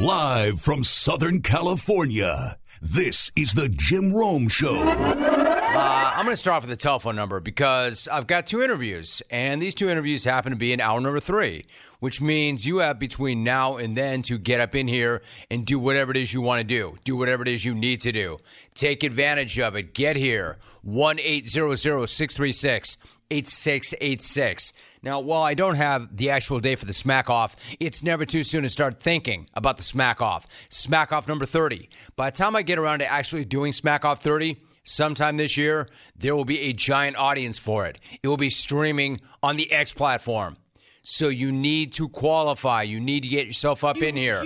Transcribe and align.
Live 0.00 0.60
from 0.60 0.84
Southern 0.84 1.42
California, 1.42 2.56
this 2.80 3.32
is 3.34 3.54
the 3.54 3.68
Jim 3.68 4.14
Rome 4.14 4.46
Show. 4.46 4.78
Uh, 4.78 6.12
I'm 6.14 6.24
going 6.24 6.32
to 6.32 6.36
start 6.36 6.58
off 6.58 6.62
with 6.62 6.70
the 6.70 6.76
telephone 6.76 7.16
number 7.16 7.40
because 7.40 8.06
I've 8.06 8.28
got 8.28 8.46
two 8.46 8.62
interviews, 8.62 9.22
and 9.28 9.60
these 9.60 9.74
two 9.74 9.90
interviews 9.90 10.22
happen 10.22 10.50
to 10.52 10.56
be 10.56 10.72
in 10.72 10.80
hour 10.80 11.00
number 11.00 11.18
three, 11.18 11.66
which 11.98 12.20
means 12.20 12.64
you 12.64 12.76
have 12.76 13.00
between 13.00 13.42
now 13.42 13.76
and 13.76 13.96
then 13.96 14.22
to 14.22 14.38
get 14.38 14.60
up 14.60 14.76
in 14.76 14.86
here 14.86 15.20
and 15.50 15.66
do 15.66 15.80
whatever 15.80 16.12
it 16.12 16.16
is 16.16 16.32
you 16.32 16.42
want 16.42 16.60
to 16.60 16.64
do. 16.64 16.96
Do 17.02 17.16
whatever 17.16 17.42
it 17.42 17.48
is 17.48 17.64
you 17.64 17.74
need 17.74 18.00
to 18.02 18.12
do. 18.12 18.38
Take 18.74 19.02
advantage 19.02 19.58
of 19.58 19.74
it. 19.74 19.94
Get 19.94 20.14
here. 20.14 20.58
1 20.82 21.18
800 21.18 21.76
636 22.06 22.98
8686. 23.32 24.72
Now, 25.02 25.20
while 25.20 25.42
I 25.42 25.54
don't 25.54 25.76
have 25.76 26.16
the 26.16 26.30
actual 26.30 26.60
day 26.60 26.74
for 26.74 26.84
the 26.84 26.92
smack 26.92 27.30
off, 27.30 27.56
it's 27.78 28.02
never 28.02 28.24
too 28.24 28.42
soon 28.42 28.62
to 28.62 28.68
start 28.68 29.00
thinking 29.00 29.48
about 29.54 29.76
the 29.76 29.82
smack 29.82 30.20
off. 30.20 30.46
Smack 30.68 31.12
off 31.12 31.28
number 31.28 31.46
30. 31.46 31.88
By 32.16 32.30
the 32.30 32.36
time 32.36 32.56
I 32.56 32.62
get 32.62 32.78
around 32.78 32.98
to 33.00 33.06
actually 33.06 33.44
doing 33.44 33.72
smack 33.72 34.04
off 34.04 34.22
30, 34.22 34.56
sometime 34.84 35.36
this 35.36 35.56
year, 35.56 35.88
there 36.16 36.34
will 36.34 36.44
be 36.44 36.60
a 36.60 36.72
giant 36.72 37.16
audience 37.16 37.58
for 37.58 37.86
it. 37.86 37.98
It 38.22 38.28
will 38.28 38.36
be 38.36 38.50
streaming 38.50 39.20
on 39.42 39.56
the 39.56 39.70
X 39.72 39.92
platform. 39.92 40.56
So 41.02 41.28
you 41.28 41.52
need 41.52 41.92
to 41.94 42.08
qualify. 42.08 42.82
You 42.82 43.00
need 43.00 43.22
to 43.22 43.28
get 43.28 43.46
yourself 43.46 43.84
up 43.84 43.98
in 43.98 44.16
here. 44.16 44.44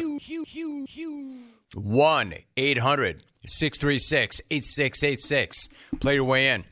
1 1.75 2.35
800 2.57 3.23
636 3.47 4.41
8686. 4.51 5.69
Play 5.99 6.15
your 6.15 6.25
way 6.25 6.49
in. 6.51 6.65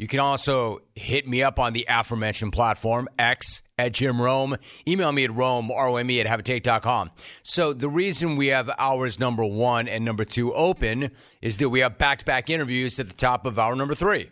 You 0.00 0.08
can 0.08 0.18
also 0.18 0.80
hit 0.94 1.28
me 1.28 1.42
up 1.42 1.58
on 1.58 1.74
the 1.74 1.84
aforementioned 1.86 2.54
platform, 2.54 3.06
X 3.18 3.60
at 3.76 3.92
Jim 3.92 4.18
Rome. 4.18 4.56
Email 4.88 5.12
me 5.12 5.24
at 5.24 5.34
Rome, 5.34 5.70
R-O-M-E 5.70 6.22
at 6.22 6.26
Habitate.com. 6.26 7.10
So 7.42 7.74
the 7.74 7.90
reason 7.90 8.36
we 8.36 8.46
have 8.46 8.70
hours 8.78 9.18
number 9.18 9.44
one 9.44 9.88
and 9.88 10.02
number 10.02 10.24
two 10.24 10.54
open 10.54 11.10
is 11.42 11.58
that 11.58 11.68
we 11.68 11.80
have 11.80 11.98
back-to-back 11.98 12.48
interviews 12.48 12.98
at 12.98 13.08
the 13.10 13.14
top 13.14 13.44
of 13.44 13.58
hour 13.58 13.76
number 13.76 13.94
three. 13.94 14.30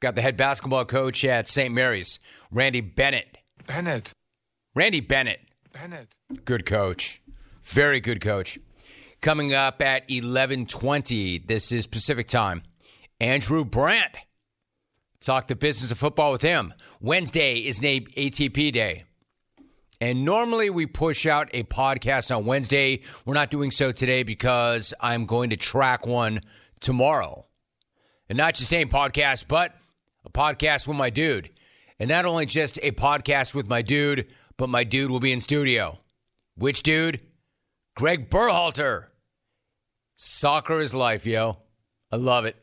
Got 0.00 0.16
the 0.16 0.20
head 0.20 0.36
basketball 0.36 0.84
coach 0.84 1.24
at 1.24 1.48
St. 1.48 1.72
Mary's, 1.72 2.18
Randy 2.50 2.82
Bennett. 2.82 3.38
Bennett. 3.66 4.12
Randy 4.74 5.00
Bennett. 5.00 5.40
Bennett. 5.72 6.14
Good 6.44 6.66
coach. 6.66 7.22
Very 7.62 8.00
good 8.00 8.20
coach. 8.20 8.58
Coming 9.22 9.54
up 9.54 9.80
at 9.80 10.02
1120, 10.10 11.38
this 11.38 11.72
is 11.72 11.86
Pacific 11.86 12.28
time, 12.28 12.64
Andrew 13.18 13.64
Brandt. 13.64 14.14
Talk 15.24 15.46
the 15.46 15.56
business 15.56 15.90
of 15.90 15.96
football 15.96 16.32
with 16.32 16.42
him. 16.42 16.74
Wednesday 17.00 17.60
is 17.60 17.78
an 17.78 17.86
ATP 17.86 18.72
day. 18.72 19.04
And 19.98 20.22
normally 20.22 20.68
we 20.68 20.84
push 20.84 21.24
out 21.24 21.48
a 21.54 21.62
podcast 21.62 22.34
on 22.34 22.44
Wednesday. 22.44 23.00
We're 23.24 23.32
not 23.32 23.50
doing 23.50 23.70
so 23.70 23.90
today 23.90 24.22
because 24.22 24.92
I'm 25.00 25.24
going 25.24 25.48
to 25.48 25.56
track 25.56 26.06
one 26.06 26.42
tomorrow. 26.80 27.46
And 28.28 28.36
not 28.36 28.54
just 28.54 28.74
a 28.74 28.84
podcast, 28.84 29.48
but 29.48 29.74
a 30.26 30.30
podcast 30.30 30.86
with 30.86 30.98
my 30.98 31.08
dude. 31.08 31.48
And 31.98 32.10
not 32.10 32.26
only 32.26 32.44
just 32.44 32.78
a 32.82 32.90
podcast 32.90 33.54
with 33.54 33.66
my 33.66 33.80
dude, 33.80 34.26
but 34.58 34.68
my 34.68 34.84
dude 34.84 35.10
will 35.10 35.20
be 35.20 35.32
in 35.32 35.40
studio. 35.40 36.00
Which 36.54 36.82
dude? 36.82 37.20
Gregg 37.96 38.28
Berhalter. 38.28 39.06
Soccer 40.16 40.80
is 40.80 40.92
life, 40.92 41.24
yo. 41.24 41.58
I 42.12 42.16
love 42.16 42.44
it 42.44 42.56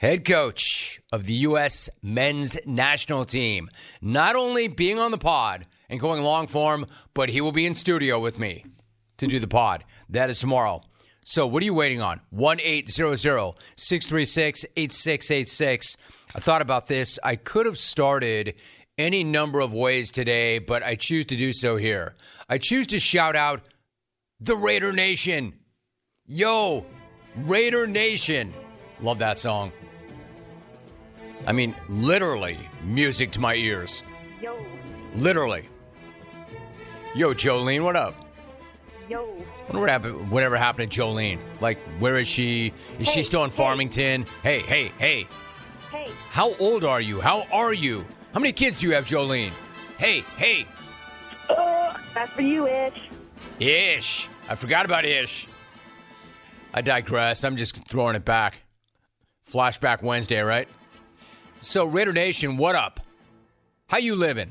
head 0.00 0.24
coach 0.24 0.98
of 1.12 1.26
the 1.26 1.34
U.S. 1.34 1.90
men's 2.02 2.56
national 2.64 3.26
team, 3.26 3.68
not 4.00 4.34
only 4.34 4.66
being 4.66 4.98
on 4.98 5.10
the 5.10 5.18
pod 5.18 5.66
and 5.90 6.00
going 6.00 6.22
long 6.22 6.46
form, 6.46 6.86
but 7.12 7.28
he 7.28 7.42
will 7.42 7.52
be 7.52 7.66
in 7.66 7.74
studio 7.74 8.18
with 8.18 8.38
me 8.38 8.64
to 9.18 9.26
do 9.26 9.38
the 9.38 9.46
pod. 9.46 9.84
That 10.08 10.30
is 10.30 10.40
tomorrow. 10.40 10.80
So, 11.22 11.46
what 11.46 11.62
are 11.62 11.66
you 11.66 11.74
waiting 11.74 12.00
on? 12.00 12.22
1 12.30 12.60
800 12.60 13.18
636 13.76 14.64
8686. 14.74 15.96
I 16.34 16.40
thought 16.40 16.62
about 16.62 16.86
this. 16.86 17.18
I 17.22 17.36
could 17.36 17.66
have 17.66 17.76
started 17.76 18.54
any 18.96 19.22
number 19.22 19.60
of 19.60 19.74
ways 19.74 20.10
today, 20.10 20.60
but 20.60 20.82
I 20.82 20.94
choose 20.94 21.26
to 21.26 21.36
do 21.36 21.52
so 21.52 21.76
here. 21.76 22.16
I 22.48 22.56
choose 22.56 22.86
to 22.88 22.98
shout 22.98 23.36
out 23.36 23.68
the 24.40 24.56
Raider 24.56 24.92
Nation. 24.92 25.58
Yo, 26.24 26.86
Raider 27.36 27.86
Nation. 27.86 28.54
Love 29.02 29.18
that 29.18 29.38
song. 29.38 29.72
I 31.46 31.52
mean, 31.52 31.74
literally, 31.88 32.58
music 32.84 33.30
to 33.32 33.40
my 33.40 33.54
ears. 33.54 34.02
Yo. 34.40 34.58
Literally. 35.14 35.68
Yo, 37.14 37.34
Jolene, 37.34 37.82
what 37.82 37.96
up? 37.96 38.14
Yo. 39.08 39.26
Wonder 39.64 39.80
what 39.80 39.90
happened, 39.90 40.30
whatever 40.30 40.56
happened 40.56 40.92
to 40.92 41.00
Jolene. 41.00 41.38
Like, 41.60 41.78
where 41.98 42.18
is 42.18 42.28
she? 42.28 42.72
Is 42.98 43.08
hey, 43.08 43.14
she 43.14 43.22
still 43.22 43.44
in 43.44 43.50
Farmington? 43.50 44.26
Hey, 44.42 44.60
hey, 44.60 44.92
hey. 44.98 45.26
Hey. 45.90 46.10
How 46.30 46.54
old 46.56 46.84
are 46.84 47.00
you? 47.00 47.20
How 47.20 47.46
are 47.52 47.72
you? 47.72 48.04
How 48.32 48.40
many 48.40 48.52
kids 48.52 48.80
do 48.80 48.88
you 48.88 48.94
have, 48.94 49.04
Jolene? 49.04 49.52
Hey, 49.98 50.20
hey. 50.36 50.66
Uh, 51.48 51.96
that's 52.14 52.32
for 52.32 52.42
you, 52.42 52.68
Ish. 52.68 53.08
Ish. 53.58 54.28
I 54.48 54.54
forgot 54.54 54.84
about 54.84 55.04
Ish. 55.04 55.48
I 56.72 56.82
digress. 56.82 57.42
I'm 57.42 57.56
just 57.56 57.88
throwing 57.88 58.14
it 58.14 58.24
back. 58.24 58.60
Flashback 59.50 60.02
Wednesday, 60.02 60.40
right? 60.40 60.68
So, 61.62 61.84
Raider 61.84 62.14
Nation, 62.14 62.56
what 62.56 62.74
up? 62.74 63.00
How 63.86 63.98
you 63.98 64.16
living? 64.16 64.50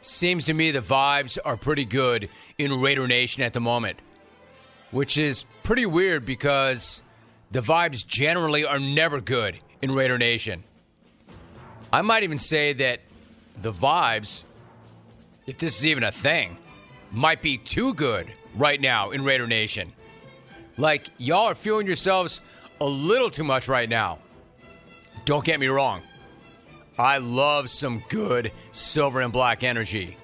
Seems 0.00 0.42
to 0.46 0.54
me 0.54 0.72
the 0.72 0.80
vibes 0.80 1.38
are 1.44 1.56
pretty 1.56 1.84
good 1.84 2.28
in 2.58 2.80
Raider 2.80 3.06
Nation 3.06 3.44
at 3.44 3.52
the 3.52 3.60
moment, 3.60 4.00
which 4.90 5.16
is 5.16 5.46
pretty 5.62 5.86
weird 5.86 6.26
because 6.26 7.04
the 7.52 7.60
vibes 7.60 8.04
generally 8.04 8.64
are 8.64 8.80
never 8.80 9.20
good 9.20 9.56
in 9.82 9.92
Raider 9.92 10.18
Nation. 10.18 10.64
I 11.92 12.02
might 12.02 12.24
even 12.24 12.38
say 12.38 12.72
that 12.72 13.02
the 13.62 13.72
vibes, 13.72 14.42
if 15.46 15.58
this 15.58 15.78
is 15.78 15.86
even 15.86 16.02
a 16.02 16.10
thing, 16.10 16.56
might 17.12 17.40
be 17.40 17.56
too 17.56 17.94
good 17.94 18.26
right 18.56 18.80
now 18.80 19.12
in 19.12 19.22
Raider 19.22 19.46
Nation. 19.46 19.92
Like, 20.76 21.06
y'all 21.18 21.46
are 21.46 21.54
feeling 21.54 21.86
yourselves 21.86 22.40
a 22.80 22.86
little 22.86 23.30
too 23.30 23.44
much 23.44 23.68
right 23.68 23.88
now. 23.88 24.18
Don't 25.24 25.44
get 25.44 25.60
me 25.60 25.68
wrong. 25.68 26.02
I 26.98 27.18
love 27.18 27.70
some 27.70 28.02
good 28.08 28.52
silver 28.72 29.20
and 29.20 29.32
black 29.32 29.62
energy. 29.62 30.16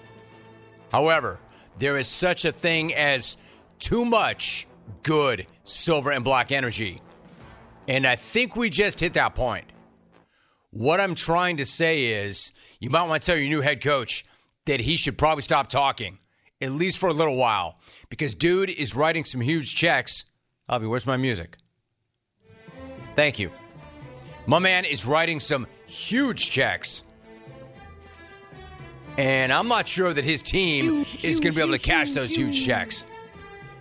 However, 0.91 1.41
there 1.79 1.97
is 1.97 2.09
such 2.09 2.45
a 2.45 2.53
thing 2.53 2.95
as 2.95 3.37
too 3.79 4.05
much 4.05 4.67
good 5.03 5.47
silver 5.65 6.11
and 6.11 6.25
black 6.25 6.53
energy. 6.53 7.01
And 7.89 8.07
I 8.07 8.17
think 8.17 8.57
we 8.57 8.71
just 8.71 9.01
hit 9.01 9.15
that 9.15 9.35
point. 9.35 9.67
What 10.71 11.01
I'm 11.01 11.15
trying 11.15 11.59
to 11.59 11.67
say 11.67 12.25
is 12.25 12.53
you 12.81 12.91
might 12.91 13.05
want 13.05 13.23
to 13.23 13.27
tell 13.27 13.37
your 13.37 13.49
new 13.49 13.61
head 13.61 13.83
coach 13.83 14.25
that 14.67 14.81
he 14.81 14.97
should 14.97 15.17
probably 15.17 15.43
stop 15.43 15.69
talking, 15.69 16.19
at 16.61 16.73
least 16.73 16.99
for 16.99 17.09
a 17.09 17.15
little 17.15 17.37
while, 17.37 17.79
because 18.11 18.35
dude 18.35 18.71
is 18.71 18.95
writing 18.95 19.25
some 19.25 19.41
huge 19.41 19.77
checks. 19.77 20.25
Avi, 20.69 20.87
where's 20.87 21.07
my 21.07 21.17
music? 21.17 21.57
Thank 23.15 23.39
you. 23.39 23.51
My 24.47 24.61
man 24.61 24.85
is 24.85 25.05
writing 25.05 25.41
some 25.41 25.67
huge 25.87 26.51
checks. 26.51 27.03
And 29.19 29.53
I'm 29.53 29.67
not 29.67 29.89
sure 29.89 30.13
that 30.13 30.25
his 30.25 30.43
team 30.43 31.07
is 31.23 31.41
going 31.41 31.53
to 31.53 31.57
be 31.57 31.63
able 31.63 31.73
to 31.73 31.79
cash 31.79 32.11
those 32.11 32.35
huge 32.35 32.65
checks. 32.65 33.05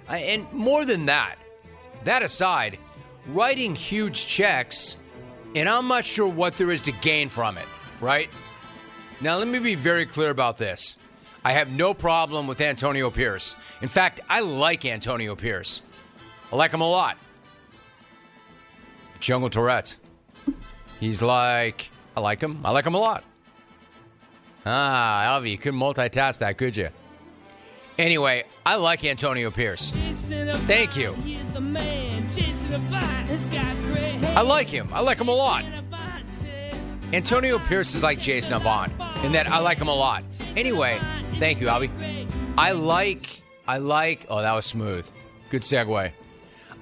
And 0.07 0.51
more 0.53 0.85
than 0.85 1.05
that, 1.07 1.35
that 2.03 2.23
aside, 2.23 2.79
writing 3.27 3.75
huge 3.75 4.27
checks, 4.27 4.97
and 5.55 5.67
I'm 5.67 5.87
not 5.87 6.05
sure 6.05 6.27
what 6.27 6.55
there 6.55 6.71
is 6.71 6.81
to 6.83 6.91
gain 6.91 7.29
from 7.29 7.57
it, 7.57 7.65
right? 7.99 8.29
Now, 9.21 9.37
let 9.37 9.47
me 9.47 9.59
be 9.59 9.75
very 9.75 10.05
clear 10.05 10.29
about 10.29 10.57
this. 10.57 10.97
I 11.43 11.51
have 11.51 11.69
no 11.69 11.93
problem 11.93 12.47
with 12.47 12.59
Antonio 12.61 13.11
Pierce. 13.11 13.55
In 13.81 13.87
fact, 13.87 14.21
I 14.29 14.39
like 14.39 14.85
Antonio 14.85 15.35
Pierce. 15.35 15.81
I 16.51 16.55
like 16.55 16.71
him 16.71 16.81
a 16.81 16.89
lot. 16.89 17.17
Jungle 19.19 19.49
Tourette's. 19.49 19.97
He's 20.99 21.21
like, 21.21 21.89
I 22.15 22.19
like 22.21 22.41
him. 22.41 22.59
I 22.63 22.71
like 22.71 22.85
him 22.85 22.95
a 22.95 22.99
lot. 22.99 23.23
Ah, 24.65 25.37
Alvi, 25.39 25.51
you 25.51 25.57
couldn't 25.57 25.79
multitask 25.79 26.39
that, 26.39 26.57
could 26.57 26.75
you? 26.75 26.89
Anyway, 27.97 28.43
I 28.65 28.75
like 28.75 29.05
Antonio 29.05 29.51
Pierce. 29.51 29.91
Thank 29.91 30.97
you. 30.97 31.15
I 34.35 34.41
like 34.41 34.69
him. 34.69 34.89
I 34.91 34.99
like 35.01 35.17
him 35.17 35.27
a 35.29 35.33
lot. 35.33 35.63
Antonio 37.13 37.59
Pierce 37.59 37.95
is 37.95 38.03
like 38.03 38.19
Jason 38.19 38.53
Avant 38.53 38.91
in 39.23 39.31
that 39.33 39.47
I 39.49 39.59
like 39.59 39.77
him 39.77 39.87
a 39.87 39.93
lot. 39.93 40.23
Anyway, 40.57 40.99
thank 41.39 41.61
you, 41.61 41.67
Alvi. 41.67 42.27
I 42.57 42.71
like, 42.71 43.43
I 43.67 43.77
like, 43.77 44.25
oh, 44.29 44.41
that 44.41 44.53
was 44.53 44.65
smooth. 44.65 45.07
Good 45.49 45.61
segue. 45.61 46.11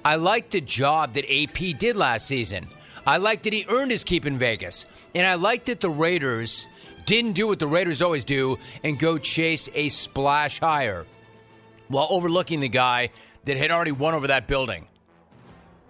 I 0.04 0.16
like 0.16 0.50
the 0.50 0.60
job 0.60 1.14
that 1.14 1.24
AP 1.30 1.78
did 1.78 1.96
last 1.96 2.26
season. 2.26 2.68
I 3.06 3.18
like 3.18 3.42
that 3.42 3.52
he 3.52 3.66
earned 3.68 3.90
his 3.90 4.04
keep 4.04 4.26
in 4.26 4.38
Vegas. 4.38 4.86
And 5.14 5.26
I 5.26 5.34
like 5.34 5.66
that 5.66 5.80
the 5.80 5.90
Raiders 5.90 6.66
didn't 7.04 7.32
do 7.32 7.46
what 7.46 7.58
the 7.58 7.66
Raiders 7.66 8.00
always 8.00 8.24
do 8.24 8.58
and 8.82 8.98
go 8.98 9.18
chase 9.18 9.68
a 9.74 9.88
splash 9.90 10.60
hire. 10.60 11.06
while 11.88 12.06
overlooking 12.10 12.60
the 12.60 12.68
guy 12.68 13.10
that 13.44 13.56
had 13.56 13.70
already 13.70 13.92
won 13.92 14.14
over 14.14 14.28
that 14.28 14.46
building. 14.46 14.86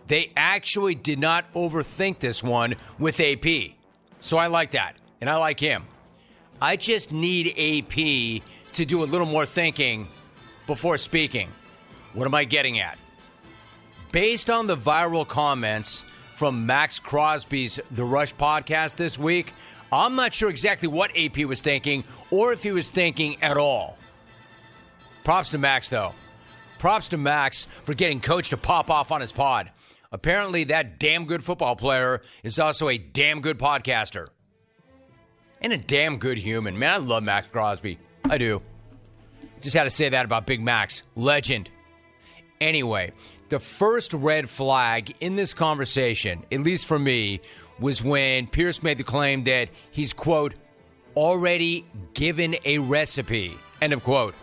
They 0.06 0.32
actually 0.36 0.94
did 0.94 1.18
not 1.18 1.50
overthink 1.54 2.18
this 2.18 2.42
one 2.42 2.74
with 2.98 3.20
AP. 3.20 3.72
So 4.20 4.36
I 4.36 4.48
like 4.48 4.72
that, 4.72 4.96
and 5.20 5.30
I 5.30 5.36
like 5.36 5.60
him. 5.60 5.84
I 6.60 6.76
just 6.76 7.12
need 7.12 7.48
AP 7.48 8.42
to 8.74 8.84
do 8.84 9.02
a 9.02 9.06
little 9.06 9.26
more 9.26 9.46
thinking 9.46 10.08
before 10.66 10.98
speaking. 10.98 11.48
What 12.12 12.26
am 12.26 12.34
I 12.34 12.44
getting 12.44 12.80
at? 12.80 12.98
Based 14.12 14.50
on 14.50 14.66
the 14.66 14.76
viral 14.76 15.26
comments 15.26 16.04
from 16.34 16.66
Maxx 16.66 16.98
Crosby's 16.98 17.78
The 17.92 18.04
Rush 18.04 18.34
podcast 18.34 18.96
this 18.96 19.18
week, 19.18 19.52
I'm 19.92 20.16
not 20.16 20.34
sure 20.34 20.50
exactly 20.50 20.88
what 20.88 21.16
AP 21.16 21.38
was 21.44 21.60
thinking 21.60 22.04
or 22.30 22.52
if 22.52 22.62
he 22.62 22.72
was 22.72 22.90
thinking 22.90 23.40
at 23.42 23.56
all. 23.56 23.96
Props 25.22 25.50
to 25.50 25.58
Max, 25.58 25.88
though. 25.88 26.12
Props 26.78 27.08
to 27.08 27.16
Max 27.16 27.66
for 27.84 27.94
getting 27.94 28.20
coach 28.20 28.50
to 28.50 28.56
pop 28.56 28.90
off 28.90 29.12
on 29.12 29.20
his 29.20 29.32
pod. 29.32 29.70
Apparently, 30.12 30.64
that 30.64 30.98
damn 30.98 31.24
good 31.24 31.42
football 31.42 31.76
player 31.76 32.20
is 32.42 32.58
also 32.58 32.88
a 32.88 32.98
damn 32.98 33.40
good 33.40 33.58
podcaster 33.58 34.28
and 35.60 35.72
a 35.72 35.78
damn 35.78 36.18
good 36.18 36.38
human. 36.38 36.78
Man, 36.78 36.90
I 36.90 36.96
love 36.98 37.22
Maxx 37.22 37.46
Crosby. 37.48 37.98
I 38.24 38.38
do. 38.38 38.60
Just 39.60 39.76
had 39.76 39.84
to 39.84 39.90
say 39.90 40.08
that 40.08 40.24
about 40.24 40.46
Big 40.46 40.60
Max. 40.60 41.04
Legend. 41.14 41.70
Anyway, 42.60 43.12
the 43.54 43.60
first 43.60 44.12
red 44.14 44.50
flag 44.50 45.14
in 45.20 45.36
this 45.36 45.54
conversation, 45.54 46.42
at 46.50 46.58
least 46.58 46.86
for 46.86 46.98
me, 46.98 47.40
was 47.78 48.02
when 48.02 48.48
Pierce 48.48 48.82
made 48.82 48.98
the 48.98 49.04
claim 49.04 49.44
that 49.44 49.68
he's, 49.92 50.12
quote, 50.12 50.54
already 51.14 51.86
given 52.14 52.56
a 52.64 52.78
recipe, 52.78 53.56
end 53.80 53.92
of 53.92 54.02
quote, 54.02 54.34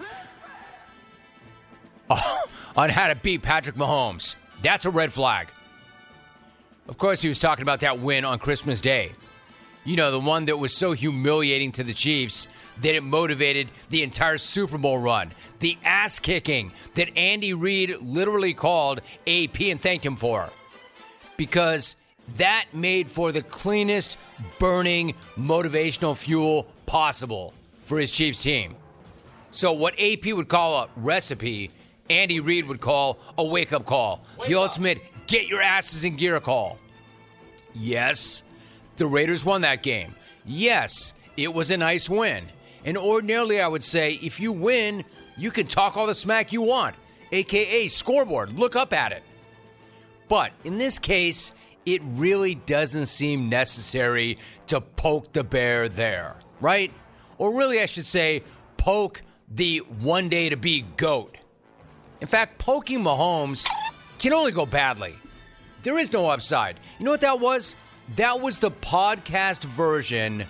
on 2.09 2.89
how 2.89 3.09
to 3.09 3.15
beat 3.15 3.41
Patrick 3.41 3.75
Mahomes. 3.75 4.37
That's 4.63 4.85
a 4.85 4.89
red 4.89 5.11
flag. 5.11 5.49
Of 6.87 6.97
course, 6.97 7.21
he 7.21 7.27
was 7.27 7.39
talking 7.39 7.63
about 7.63 7.81
that 7.81 7.99
win 7.99 8.23
on 8.23 8.39
Christmas 8.39 8.79
Day. 8.79 9.11
You 9.83 9.95
know, 9.95 10.11
the 10.11 10.19
one 10.19 10.45
that 10.45 10.57
was 10.57 10.75
so 10.75 10.91
humiliating 10.91 11.71
to 11.73 11.83
the 11.83 11.93
Chiefs 11.93 12.47
that 12.81 12.93
it 12.93 13.01
motivated 13.01 13.69
the 13.89 14.03
entire 14.03 14.37
Super 14.37 14.77
Bowl 14.77 14.99
run. 14.99 15.31
The 15.59 15.77
ass 15.83 16.19
kicking 16.19 16.71
that 16.93 17.17
Andy 17.17 17.53
Reid 17.53 17.97
literally 18.01 18.53
called 18.53 19.01
AP 19.25 19.59
and 19.61 19.81
thanked 19.81 20.05
him 20.05 20.15
for. 20.15 20.49
Because 21.35 21.95
that 22.37 22.65
made 22.73 23.09
for 23.09 23.31
the 23.31 23.41
cleanest, 23.41 24.17
burning, 24.59 25.15
motivational 25.35 26.15
fuel 26.15 26.67
possible 26.85 27.53
for 27.83 27.99
his 27.99 28.11
Chiefs 28.11 28.43
team. 28.43 28.75
So, 29.49 29.73
what 29.73 29.99
AP 29.99 30.27
would 30.27 30.47
call 30.47 30.83
a 30.83 30.89
recipe, 30.95 31.71
Andy 32.09 32.39
Reid 32.39 32.67
would 32.67 32.79
call 32.79 33.19
a 33.37 33.43
wake 33.43 33.73
up 33.73 33.85
call. 33.85 34.23
Wake 34.37 34.49
the 34.49 34.55
up. 34.55 34.69
ultimate 34.69 34.99
get 35.27 35.47
your 35.47 35.61
asses 35.61 36.03
in 36.03 36.15
gear 36.17 36.39
call. 36.39 36.77
Yes, 37.73 38.43
the 38.95 39.07
Raiders 39.07 39.45
won 39.45 39.61
that 39.61 39.83
game. 39.83 40.15
Yes, 40.45 41.13
it 41.37 41.53
was 41.53 41.71
a 41.71 41.77
nice 41.77 42.09
win. 42.09 42.45
And 42.83 42.97
ordinarily, 42.97 43.61
I 43.61 43.67
would 43.67 43.83
say 43.83 44.13
if 44.21 44.39
you 44.39 44.51
win, 44.51 45.05
you 45.37 45.51
can 45.51 45.67
talk 45.67 45.97
all 45.97 46.07
the 46.07 46.15
smack 46.15 46.51
you 46.51 46.61
want, 46.61 46.95
aka 47.31 47.87
scoreboard. 47.87 48.53
Look 48.53 48.75
up 48.75 48.93
at 48.93 49.11
it. 49.11 49.23
But 50.27 50.51
in 50.63 50.77
this 50.77 50.97
case, 50.97 51.53
it 51.85 52.01
really 52.03 52.55
doesn't 52.55 53.07
seem 53.07 53.49
necessary 53.49 54.37
to 54.67 54.81
poke 54.81 55.33
the 55.33 55.43
bear 55.43 55.89
there, 55.89 56.35
right? 56.59 56.91
Or 57.37 57.51
really, 57.53 57.81
I 57.81 57.85
should 57.85 58.05
say, 58.05 58.43
poke 58.77 59.21
the 59.49 59.79
one 59.79 60.29
day 60.29 60.49
to 60.49 60.57
be 60.57 60.81
GOAT. 60.97 61.37
In 62.21 62.27
fact, 62.27 62.59
poking 62.59 63.03
Mahomes 63.03 63.67
can 64.19 64.31
only 64.31 64.51
go 64.51 64.65
badly. 64.65 65.15
There 65.81 65.97
is 65.97 66.13
no 66.13 66.29
upside. 66.29 66.79
You 66.99 67.05
know 67.05 67.11
what 67.11 67.21
that 67.21 67.39
was? 67.39 67.75
That 68.15 68.41
was 68.41 68.57
the 68.57 68.71
podcast 68.71 69.63
version 69.63 70.45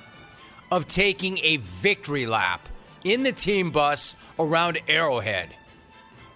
of 0.72 0.88
taking 0.88 1.38
a 1.44 1.58
victory 1.58 2.26
lap 2.26 2.68
in 3.04 3.22
the 3.22 3.32
team 3.32 3.70
bus 3.70 4.16
around 4.40 4.80
Arrowhead. 4.88 5.50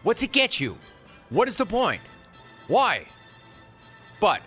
What's 0.03 0.21
it 0.21 0.31
get 0.31 0.59
you? 0.59 0.77
What 1.31 1.47
is 1.47 1.57
the 1.57 1.65
point? 1.65 2.01
Why? 2.67 3.05
But 4.19 4.41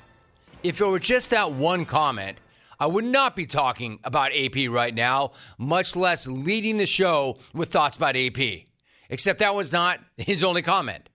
if 0.62 0.80
it 0.80 0.86
were 0.86 1.00
just 1.00 1.30
that 1.30 1.50
one 1.50 1.84
comment, 1.84 2.38
I 2.78 2.86
would 2.86 3.04
not 3.04 3.34
be 3.34 3.46
talking 3.46 3.98
about 4.04 4.30
AP 4.32 4.70
right 4.70 4.94
now, 4.94 5.32
much 5.58 5.96
less 5.96 6.28
leading 6.28 6.76
the 6.76 6.86
show 6.86 7.38
with 7.52 7.72
thoughts 7.72 7.96
about 7.96 8.14
AP. 8.14 8.66
Except 9.10 9.40
that 9.40 9.56
was 9.56 9.72
not 9.72 9.98
his 10.16 10.44
only 10.44 10.62
comment. 10.62 11.08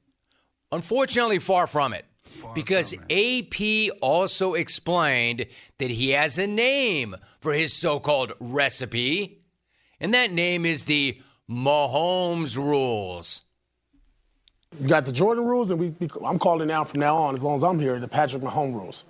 Unfortunately, 0.73 1.39
far 1.39 1.67
from 1.67 1.93
it 1.93 2.03
because 2.53 2.93
AP 3.09 3.91
also 4.01 4.53
explained 4.53 5.45
that 5.79 5.91
he 5.91 6.09
has 6.09 6.37
a 6.37 6.47
name 6.47 7.15
for 7.39 7.53
his 7.53 7.73
so 7.73 7.99
called 7.99 8.33
recipe, 8.39 9.41
and 9.99 10.13
that 10.13 10.31
name 10.31 10.65
is 10.65 10.83
the 10.83 11.19
Mahomes 11.49 12.57
rules. 12.57 13.43
You 14.79 14.87
got 14.87 15.05
the 15.05 15.11
Jordan 15.11 15.45
rules, 15.45 15.69
and 15.71 15.79
we, 15.79 15.93
I'm 16.23 16.39
calling 16.39 16.67
now 16.67 16.83
from 16.83 16.99
now 16.99 17.15
on, 17.15 17.35
as 17.35 17.43
long 17.43 17.55
as 17.55 17.63
I'm 17.63 17.79
here, 17.79 17.99
the 17.99 18.07
Patrick 18.07 18.41
Mahomes 18.41 18.73
rules. 18.73 19.05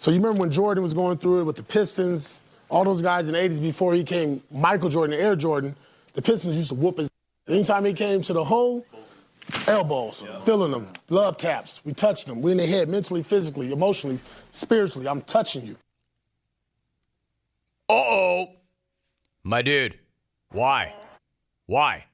So 0.00 0.10
you 0.10 0.18
remember 0.18 0.40
when 0.40 0.50
Jordan 0.50 0.82
was 0.82 0.94
going 0.94 1.18
through 1.18 1.40
it 1.40 1.44
with 1.44 1.56
the 1.56 1.62
Pistons, 1.62 2.38
all 2.68 2.84
those 2.84 3.02
guys 3.02 3.26
in 3.26 3.32
the 3.32 3.38
80s 3.38 3.60
before 3.60 3.94
he 3.94 4.04
came 4.04 4.42
Michael 4.50 4.90
Jordan, 4.90 5.18
Air 5.18 5.34
Jordan, 5.34 5.74
the 6.12 6.22
Pistons 6.22 6.56
used 6.56 6.68
to 6.68 6.74
whoop 6.74 6.98
his. 6.98 7.08
Anytime 7.48 7.84
he 7.84 7.92
came 7.92 8.22
to 8.22 8.32
the 8.32 8.44
hole, 8.44 8.86
elbows, 9.66 10.22
yeah. 10.24 10.40
feeling 10.42 10.72
them, 10.72 10.92
love 11.08 11.36
taps. 11.36 11.84
We 11.84 11.92
touch 11.92 12.24
them. 12.24 12.40
We 12.42 12.52
in 12.52 12.58
the 12.58 12.66
head, 12.66 12.88
mentally, 12.88 13.22
physically, 13.22 13.72
emotionally, 13.72 14.18
spiritually. 14.50 15.08
I'm 15.08 15.22
touching 15.22 15.66
you. 15.66 15.76
Uh 17.88 17.92
oh. 17.92 18.46
My 19.42 19.62
dude, 19.62 19.98
why? 20.50 20.94
Why? 21.66 22.04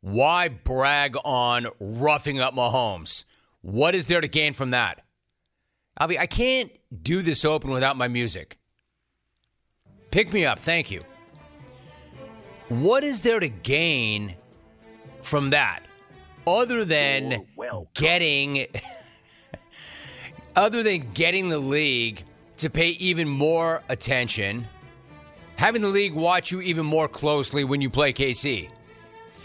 Why 0.00 0.48
brag 0.48 1.16
on 1.24 1.68
roughing 1.80 2.40
up 2.40 2.54
Mahomes? 2.54 3.24
What 3.62 3.94
is 3.94 4.08
there 4.08 4.20
to 4.20 4.28
gain 4.28 4.52
from 4.52 4.72
that? 4.72 5.02
I 5.96 6.06
mean, 6.06 6.18
I 6.18 6.26
can't 6.26 6.70
do 7.02 7.22
this 7.22 7.44
open 7.44 7.70
without 7.70 7.96
my 7.96 8.08
music. 8.08 8.58
Pick 10.10 10.32
me 10.32 10.44
up, 10.44 10.58
thank 10.58 10.90
you. 10.90 11.04
What 12.68 13.04
is 13.04 13.22
there 13.22 13.40
to 13.40 13.48
gain 13.48 14.34
from 15.22 15.50
that? 15.50 15.82
Other 16.46 16.84
than 16.84 17.46
getting 17.94 18.66
other 20.56 20.82
than 20.82 21.12
getting 21.12 21.48
the 21.48 21.58
league 21.58 22.24
to 22.58 22.70
pay 22.70 22.88
even 22.88 23.28
more 23.28 23.82
attention, 23.88 24.66
having 25.56 25.82
the 25.82 25.88
league 25.88 26.14
watch 26.14 26.52
you 26.52 26.60
even 26.60 26.86
more 26.86 27.08
closely 27.08 27.64
when 27.64 27.80
you 27.80 27.90
play 27.90 28.12
KC, 28.12 28.70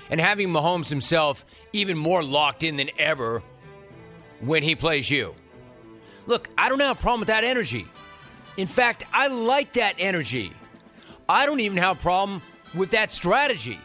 and 0.10 0.20
having 0.20 0.50
Mahomes 0.50 0.90
himself 0.90 1.46
even 1.74 1.98
more 1.98 2.24
locked 2.24 2.64
in 2.64 2.78
than 2.78 2.90
ever 2.98 3.42
when 4.42 4.64
he 4.64 4.76
plays 4.76 5.10
you. 5.10 5.34
Look, 6.28 6.50
I 6.58 6.70
don't 6.70 6.80
have 6.80 6.98
a 6.98 7.00
problem 7.00 7.22
with 7.22 7.28
that 7.28 7.44
energy. 7.44 7.88
In 8.58 8.68
fact, 8.68 9.06
I 9.12 9.28
like 9.28 9.74
that 9.74 9.96
energy. 9.98 10.54
I 11.28 11.46
don't 11.46 11.60
even 11.60 11.78
have 11.78 11.98
a 11.98 12.02
problem 12.02 12.42
with 12.76 12.92
that 12.92 13.10
strategy 13.10 13.80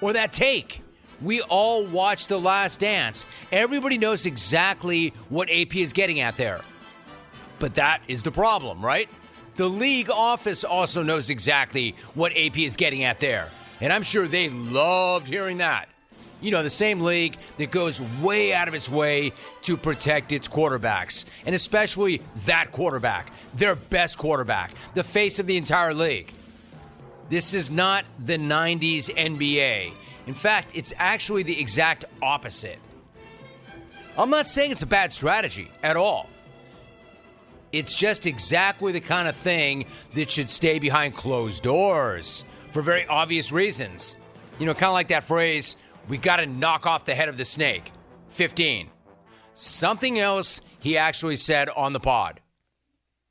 or 0.00 0.12
that 0.12 0.32
take. 0.32 0.81
We 1.22 1.40
all 1.42 1.84
watch 1.84 2.26
The 2.26 2.38
Last 2.38 2.80
Dance. 2.80 3.26
Everybody 3.52 3.96
knows 3.96 4.26
exactly 4.26 5.12
what 5.28 5.48
AP 5.50 5.76
is 5.76 5.92
getting 5.92 6.20
at 6.20 6.36
there. 6.36 6.60
But 7.58 7.74
that 7.76 8.02
is 8.08 8.22
the 8.22 8.32
problem, 8.32 8.84
right? 8.84 9.08
The 9.56 9.68
league 9.68 10.10
office 10.10 10.64
also 10.64 11.02
knows 11.02 11.30
exactly 11.30 11.94
what 12.14 12.32
AP 12.36 12.58
is 12.58 12.76
getting 12.76 13.04
at 13.04 13.20
there. 13.20 13.50
And 13.80 13.92
I'm 13.92 14.02
sure 14.02 14.26
they 14.26 14.48
loved 14.48 15.28
hearing 15.28 15.58
that. 15.58 15.88
You 16.40 16.50
know, 16.50 16.64
the 16.64 16.70
same 16.70 17.00
league 17.00 17.36
that 17.58 17.70
goes 17.70 18.00
way 18.20 18.52
out 18.52 18.66
of 18.66 18.74
its 18.74 18.90
way 18.90 19.32
to 19.62 19.76
protect 19.76 20.32
its 20.32 20.48
quarterbacks, 20.48 21.24
and 21.46 21.54
especially 21.54 22.20
that 22.46 22.72
quarterback, 22.72 23.32
their 23.54 23.76
best 23.76 24.18
quarterback, 24.18 24.72
the 24.94 25.04
face 25.04 25.38
of 25.38 25.46
the 25.46 25.56
entire 25.56 25.94
league. 25.94 26.32
This 27.28 27.54
is 27.54 27.70
not 27.70 28.04
the 28.18 28.38
90s 28.38 29.08
NBA. 29.14 29.92
In 30.26 30.34
fact, 30.34 30.72
it's 30.74 30.92
actually 30.98 31.42
the 31.42 31.58
exact 31.58 32.04
opposite. 32.22 32.78
I'm 34.16 34.30
not 34.30 34.46
saying 34.46 34.70
it's 34.70 34.82
a 34.82 34.86
bad 34.86 35.12
strategy 35.12 35.70
at 35.82 35.96
all. 35.96 36.28
It's 37.72 37.98
just 37.98 38.26
exactly 38.26 38.92
the 38.92 39.00
kind 39.00 39.26
of 39.26 39.34
thing 39.34 39.86
that 40.14 40.30
should 40.30 40.50
stay 40.50 40.78
behind 40.78 41.14
closed 41.14 41.62
doors 41.62 42.44
for 42.70 42.82
very 42.82 43.06
obvious 43.06 43.50
reasons. 43.50 44.16
You 44.58 44.66
know, 44.66 44.74
kind 44.74 44.90
of 44.90 44.92
like 44.92 45.08
that 45.08 45.24
phrase, 45.24 45.76
we 46.08 46.18
got 46.18 46.36
to 46.36 46.46
knock 46.46 46.86
off 46.86 47.06
the 47.06 47.14
head 47.14 47.30
of 47.30 47.38
the 47.38 47.44
snake. 47.46 47.90
15. 48.28 48.90
Something 49.54 50.18
else 50.18 50.60
he 50.78 50.98
actually 50.98 51.36
said 51.36 51.70
on 51.70 51.94
the 51.94 52.00
pod. 52.00 52.40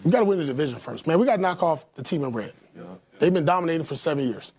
We 0.03 0.09
got 0.09 0.19
to 0.19 0.25
win 0.25 0.39
the 0.39 0.45
division 0.45 0.79
first, 0.79 1.05
man. 1.05 1.19
We 1.19 1.27
got 1.27 1.35
to 1.35 1.41
knock 1.41 1.61
off 1.61 1.93
the 1.93 2.03
team 2.03 2.23
in 2.23 2.33
red. 2.33 2.53
Yeah. 2.75 2.83
They've 3.19 3.33
been 3.33 3.45
dominating 3.45 3.85
for 3.85 3.95
seven 3.95 4.27
years. 4.27 4.51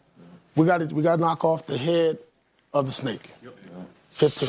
We 0.55 0.67
got 0.67 0.79
to 0.79 0.87
we 0.95 1.03
got 1.03 1.17
to 1.17 1.21
knock 1.21 1.45
off 1.45 1.67
the 1.67 1.79
head 1.79 2.19
of 2.73 2.87
the 2.87 2.93
snake. 2.93 3.31
Yep. 3.43 3.55
15. 4.11 4.49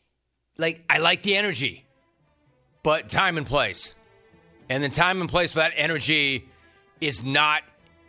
like 0.57 0.83
I 0.89 0.99
like 0.99 1.21
the 1.23 1.35
energy, 1.35 1.85
but 2.83 3.09
time 3.09 3.37
and 3.37 3.45
place, 3.45 3.95
and 4.69 4.83
the 4.83 4.89
time 4.89 5.21
and 5.21 5.29
place 5.29 5.53
for 5.53 5.59
that 5.59 5.73
energy 5.75 6.47
is 6.99 7.23
not 7.23 7.63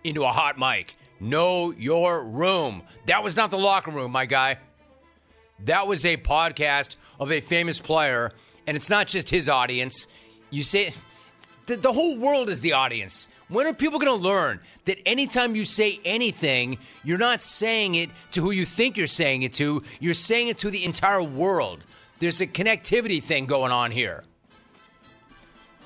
into 0.05 0.25
a 0.25 0.33
hot 0.33 0.59
mic. 0.59 0.95
Know 1.21 1.71
your 1.71 2.25
room. 2.25 2.83
That 3.07 3.23
was 3.23 3.37
not 3.37 3.51
the 3.51 3.59
locker 3.59 3.91
room, 3.91 4.13
my 4.13 4.27
guy. 4.27 4.59
That 5.65 5.87
was 5.87 6.05
a 6.05 6.17
podcast 6.17 6.97
of 7.21 7.31
a 7.31 7.41
famous 7.41 7.79
player, 7.79 8.33
and 8.67 8.77
it's 8.77 8.91
not 8.91 9.07
just 9.07 9.31
his 9.31 9.49
audience. 9.49 10.09
You 10.51 10.65
say 10.65 10.93
the, 11.67 11.77
the 11.77 11.93
whole 11.93 12.17
world 12.17 12.49
is 12.49 12.61
the 12.61 12.73
audience. 12.73 13.29
When 13.49 13.67
are 13.67 13.75
people 13.75 13.99
going 13.99 14.19
to 14.19 14.29
learn 14.29 14.61
that 14.87 14.99
anytime 15.07 15.55
you 15.55 15.65
say 15.65 16.01
anything, 16.05 16.79
you're 17.05 17.19
not 17.19 17.41
saying 17.43 17.95
it 17.95 18.11
to 18.33 18.41
who 18.41 18.51
you 18.51 18.65
think 18.65 18.97
you're 18.97 19.07
saying 19.07 19.43
it 19.43 19.53
to, 19.55 19.83
you're 20.01 20.15
saying 20.15 20.49
it 20.49 20.59
to 20.59 20.71
the 20.71 20.85
entire 20.85 21.23
world? 21.23 21.85
There's 22.23 22.41
a 22.41 22.47
connectivity 22.47 23.21
thing 23.21 23.47
going 23.47 23.73
on 23.73 23.91
here. 23.91 24.23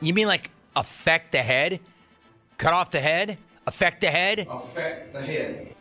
You 0.03 0.13
mean 0.13 0.27
like 0.27 0.51
affect 0.77 1.33
the 1.33 1.39
head? 1.39 1.81
Cut 2.59 2.75
off 2.75 2.91
the 2.91 3.01
head? 3.01 3.39
Affect 3.67 4.03
the 4.03 4.09
head? 4.09 4.41
Affect 4.41 5.15
the 5.15 5.23
head. 5.23 5.75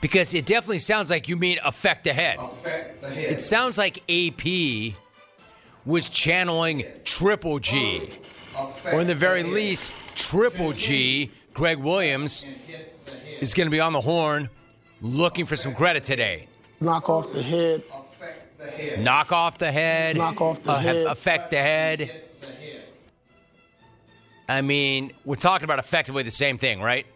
Because 0.00 0.34
it 0.34 0.46
definitely 0.46 0.80
sounds 0.80 1.10
like 1.10 1.28
you 1.28 1.36
mean 1.36 1.60
affect 1.64 2.02
the 2.02 2.12
head. 2.12 2.40
Affect 2.40 3.00
the 3.00 3.10
head. 3.10 3.30
It 3.30 3.40
sounds 3.40 3.78
like 3.78 4.02
AP 4.10 4.94
was 5.86 6.08
channeling 6.08 6.84
Triple 7.04 7.60
G, 7.60 8.10
or 8.84 9.00
in 9.00 9.06
the 9.06 9.14
very 9.14 9.44
least, 9.44 9.92
Triple 10.16 10.72
G. 10.72 11.30
Gregg 11.54 11.78
Williams 11.78 12.44
is 13.40 13.54
going 13.54 13.68
to 13.68 13.70
be 13.70 13.78
on 13.78 13.92
the 13.92 14.00
horn 14.00 14.50
looking 15.00 15.46
for 15.46 15.54
some 15.54 15.76
credit 15.76 16.02
today. 16.02 16.48
Knock 16.80 17.08
off 17.08 17.30
the 17.30 17.44
head. 17.44 17.84
Affect 18.58 18.76
the 18.76 18.82
head. 18.82 19.00
Knock 19.00 19.32
off 19.32 19.58
the 19.58 19.72
head, 19.72 20.16
Knock 20.16 20.40
off 20.40 20.62
the 20.62 20.72
uh, 20.72 20.78
head. 20.78 21.06
affect 21.06 21.50
the 21.50 21.58
head. 21.58 22.22
I 24.48 24.62
mean, 24.62 25.12
we're 25.24 25.36
talking 25.36 25.64
about 25.64 25.78
effectively 25.78 26.22
the 26.22 26.30
same 26.30 26.56
thing, 26.56 26.80
right? 26.80 27.06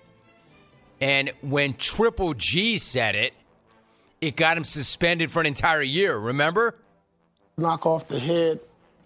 And 1.00 1.32
when 1.40 1.72
Triple 1.72 2.34
G 2.34 2.78
said 2.78 3.14
it, 3.14 3.32
it 4.20 4.36
got 4.36 4.56
him 4.56 4.64
suspended 4.64 5.30
for 5.30 5.40
an 5.40 5.46
entire 5.46 5.82
year, 5.82 6.16
remember? 6.16 6.76
Knock 7.56 7.86
off 7.86 8.06
the 8.06 8.20
head. 8.20 8.60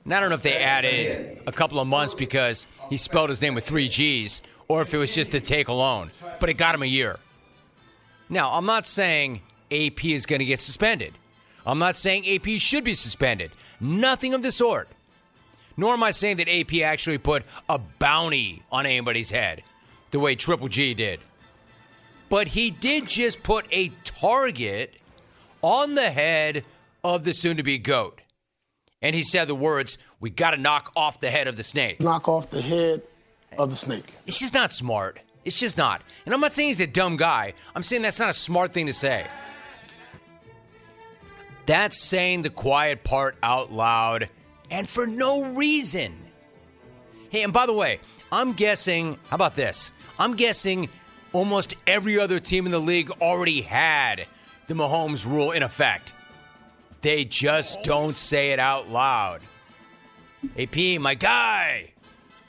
And 0.04 0.12
I 0.12 0.20
don't 0.20 0.28
know 0.28 0.34
if 0.34 0.42
they 0.42 0.56
added 0.56 1.40
a 1.46 1.52
couple 1.52 1.80
of 1.80 1.86
months 1.86 2.14
because 2.14 2.66
he 2.90 2.96
spelled 2.96 3.30
his 3.30 3.40
name 3.40 3.54
with 3.54 3.64
three 3.64 3.88
G's 3.88 4.42
or 4.68 4.82
if 4.82 4.92
it 4.92 4.98
was 4.98 5.14
just 5.14 5.32
a 5.34 5.40
take 5.40 5.68
alone, 5.68 6.10
but 6.38 6.48
it 6.48 6.54
got 6.54 6.74
him 6.74 6.82
a 6.82 6.86
year. 6.86 7.18
Now, 8.28 8.52
I'm 8.52 8.66
not 8.66 8.84
saying 8.84 9.40
AP 9.70 10.04
is 10.04 10.26
going 10.26 10.40
to 10.40 10.44
get 10.44 10.58
suspended. 10.58 11.14
I'm 11.66 11.78
not 11.80 11.96
saying 11.96 12.28
AP 12.28 12.58
should 12.58 12.84
be 12.84 12.94
suspended. 12.94 13.50
Nothing 13.80 14.34
of 14.34 14.42
the 14.42 14.52
sort. 14.52 14.88
Nor 15.76 15.92
am 15.92 16.02
I 16.02 16.12
saying 16.12 16.38
that 16.38 16.48
AP 16.48 16.82
actually 16.82 17.18
put 17.18 17.44
a 17.68 17.78
bounty 17.78 18.62
on 18.70 18.86
anybody's 18.86 19.30
head 19.30 19.62
the 20.10 20.20
way 20.20 20.34
Triple 20.36 20.68
G 20.68 20.94
did. 20.94 21.20
But 22.28 22.48
he 22.48 22.70
did 22.70 23.06
just 23.06 23.42
put 23.42 23.66
a 23.70 23.88
target 24.04 24.94
on 25.62 25.94
the 25.94 26.10
head 26.10 26.64
of 27.04 27.24
the 27.24 27.32
soon 27.32 27.56
to 27.58 27.62
be 27.62 27.78
GOAT. 27.78 28.20
And 29.02 29.14
he 29.14 29.22
said 29.22 29.46
the 29.48 29.54
words, 29.54 29.98
We 30.20 30.30
got 30.30 30.52
to 30.52 30.56
knock 30.56 30.92
off 30.96 31.20
the 31.20 31.30
head 31.30 31.48
of 31.48 31.56
the 31.56 31.62
snake. 31.62 32.00
Knock 32.00 32.28
off 32.28 32.50
the 32.50 32.62
head 32.62 33.02
of 33.58 33.70
the 33.70 33.76
snake. 33.76 34.14
It's 34.26 34.38
just 34.38 34.54
not 34.54 34.72
smart. 34.72 35.20
It's 35.44 35.58
just 35.58 35.78
not. 35.78 36.02
And 36.24 36.34
I'm 36.34 36.40
not 36.40 36.52
saying 36.52 36.70
he's 36.70 36.80
a 36.80 36.86
dumb 36.86 37.16
guy. 37.16 37.52
I'm 37.74 37.82
saying 37.82 38.02
that's 38.02 38.18
not 38.18 38.28
a 38.28 38.32
smart 38.32 38.72
thing 38.72 38.86
to 38.86 38.92
say. 38.92 39.26
That's 41.66 41.98
saying 41.98 42.42
the 42.42 42.50
quiet 42.50 43.02
part 43.04 43.36
out 43.42 43.72
loud 43.72 44.28
and 44.70 44.88
for 44.88 45.06
no 45.06 45.44
reason. 45.44 46.14
Hey, 47.30 47.42
and 47.42 47.52
by 47.52 47.66
the 47.66 47.72
way, 47.72 48.00
I'm 48.30 48.52
guessing, 48.52 49.18
how 49.28 49.34
about 49.34 49.56
this? 49.56 49.92
I'm 50.18 50.36
guessing 50.36 50.88
almost 51.32 51.74
every 51.86 52.18
other 52.18 52.38
team 52.38 52.66
in 52.66 52.72
the 52.72 52.80
league 52.80 53.10
already 53.20 53.62
had 53.62 54.26
the 54.68 54.74
Mahomes 54.74 55.26
rule 55.26 55.50
in 55.52 55.62
effect. 55.62 56.12
They 57.02 57.24
just 57.24 57.82
don't 57.82 58.14
say 58.14 58.52
it 58.52 58.58
out 58.58 58.88
loud. 58.88 59.40
AP, 60.58 61.00
my 61.00 61.14
guy, 61.14 61.92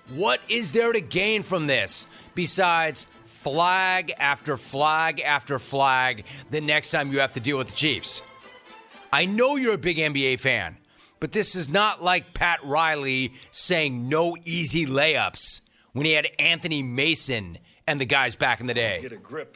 what 0.10 0.40
is 0.48 0.72
there 0.72 0.92
to 0.92 1.02
gain 1.02 1.44
from 1.44 1.68
this 1.68 2.08
besides 2.34 3.08
flag 3.26 4.14
after 4.18 4.58
flag 4.58 5.20
after 5.20 5.60
flag 5.60 6.24
the 6.50 6.62
next 6.62 6.92
time 6.92 7.12
you 7.12 7.20
have 7.20 7.34
to 7.34 7.40
deal 7.40 7.58
with 7.58 7.68
the 7.68 7.76
Chiefs? 7.76 8.22
I 9.12 9.26
know 9.26 9.56
you're 9.56 9.74
a 9.74 9.78
big 9.78 9.98
NBA 9.98 10.40
fan, 10.40 10.78
but 11.20 11.32
this 11.32 11.56
is 11.56 11.70
not 11.70 12.04
like 12.04 12.34
Pat 12.34 12.60
Riley 12.64 13.34
saying 13.52 14.10
no 14.10 14.38
easy 14.46 14.86
layups 14.86 15.62
when 15.94 16.06
he 16.06 16.14
had 16.14 16.28
Anthony 16.40 16.84
Mason 16.84 17.58
and 17.88 18.00
the 18.00 18.06
guys 18.06 18.36
back 18.36 18.60
in 18.60 18.68
the 18.68 18.74
day. 18.74 19.00
Get 19.02 19.12
a 19.14 19.18
grip. 19.18 19.56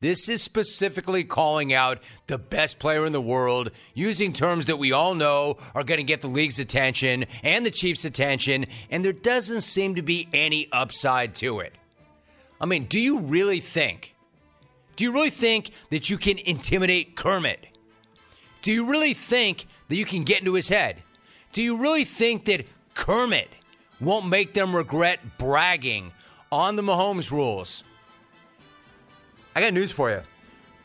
This 0.00 0.30
is 0.30 0.42
specifically 0.42 1.24
calling 1.24 1.74
out 1.74 1.98
the 2.26 2.38
best 2.38 2.78
player 2.78 3.04
in 3.04 3.12
the 3.12 3.20
world, 3.20 3.70
using 3.92 4.32
terms 4.32 4.64
that 4.66 4.78
we 4.78 4.92
all 4.92 5.14
know 5.14 5.58
are 5.74 5.84
going 5.84 5.98
to 5.98 6.04
get 6.04 6.22
the 6.22 6.28
league's 6.28 6.58
attention 6.58 7.26
and 7.42 7.66
the 7.66 7.70
Chiefs' 7.70 8.06
attention, 8.06 8.64
and 8.90 9.04
there 9.04 9.12
doesn't 9.12 9.60
seem 9.60 9.96
to 9.96 10.02
be 10.02 10.26
any 10.32 10.68
upside 10.72 11.34
to 11.36 11.60
it. 11.60 11.74
I 12.58 12.64
mean, 12.64 12.84
do 12.84 12.98
you 12.98 13.18
really 13.18 13.60
think? 13.60 14.14
Do 14.96 15.04
you 15.04 15.12
really 15.12 15.30
think 15.30 15.70
that 15.90 16.08
you 16.08 16.16
can 16.16 16.38
intimidate 16.38 17.14
Kermit? 17.14 17.66
Do 18.62 18.72
you 18.72 18.84
really 18.84 19.14
think 19.14 19.66
that 19.88 19.96
you 19.96 20.04
can 20.04 20.24
get 20.24 20.40
into 20.40 20.54
his 20.54 20.68
head? 20.68 21.02
Do 21.52 21.62
you 21.62 21.76
really 21.76 22.04
think 22.04 22.44
that 22.44 22.66
Kermit 22.94 23.48
won't 24.00 24.26
make 24.26 24.52
them 24.52 24.74
regret 24.76 25.20
bragging 25.38 26.12
on 26.52 26.76
the 26.76 26.82
Mahomes 26.82 27.30
rules? 27.30 27.84
I 29.54 29.60
got 29.60 29.72
news 29.72 29.92
for 29.92 30.10
you. 30.10 30.22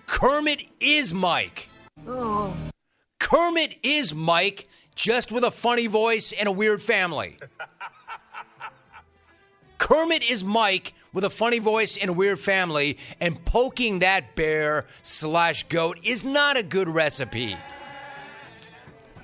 Kermit 0.07 0.63
is 0.79 1.13
Mike. 1.13 1.69
Oh. 2.07 2.55
Kermit 3.19 3.75
is 3.83 4.13
Mike, 4.13 4.67
just 4.95 5.31
with 5.31 5.43
a 5.43 5.51
funny 5.51 5.87
voice 5.87 6.31
and 6.31 6.47
a 6.47 6.51
weird 6.51 6.81
family. 6.81 7.37
Kermit 9.77 10.29
is 10.29 10.43
Mike 10.43 10.93
with 11.13 11.23
a 11.23 11.29
funny 11.29 11.59
voice 11.59 11.97
and 11.97 12.09
a 12.09 12.13
weird 12.13 12.39
family, 12.39 12.97
and 13.19 13.43
poking 13.45 13.99
that 13.99 14.35
bear 14.35 14.85
slash 15.01 15.63
goat 15.63 15.99
is 16.03 16.23
not 16.23 16.57
a 16.57 16.63
good 16.63 16.89
recipe. 16.89 17.55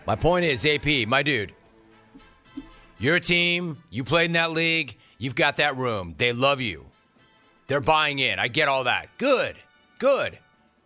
My 0.05 0.15
point 0.15 0.46
is, 0.46 0.65
AP, 0.65 1.08
my 1.08 1.24
dude, 1.24 1.53
your 2.98 3.20
team, 3.20 3.77
you 3.89 4.03
played 4.03 4.25
in 4.25 4.34
that 4.34 4.51
league, 4.51 4.98
you've 5.17 5.36
got 5.36 5.58
that 5.58 5.77
room. 5.77 6.15
They 6.17 6.34
love 6.34 6.62
you. 6.62 6.86
They're 7.67 7.79
buying 7.81 8.20
in. 8.20 8.38
I 8.38 8.48
get 8.48 8.67
all 8.67 8.84
that. 8.84 9.08
Good, 9.17 9.55
good. 9.98 10.38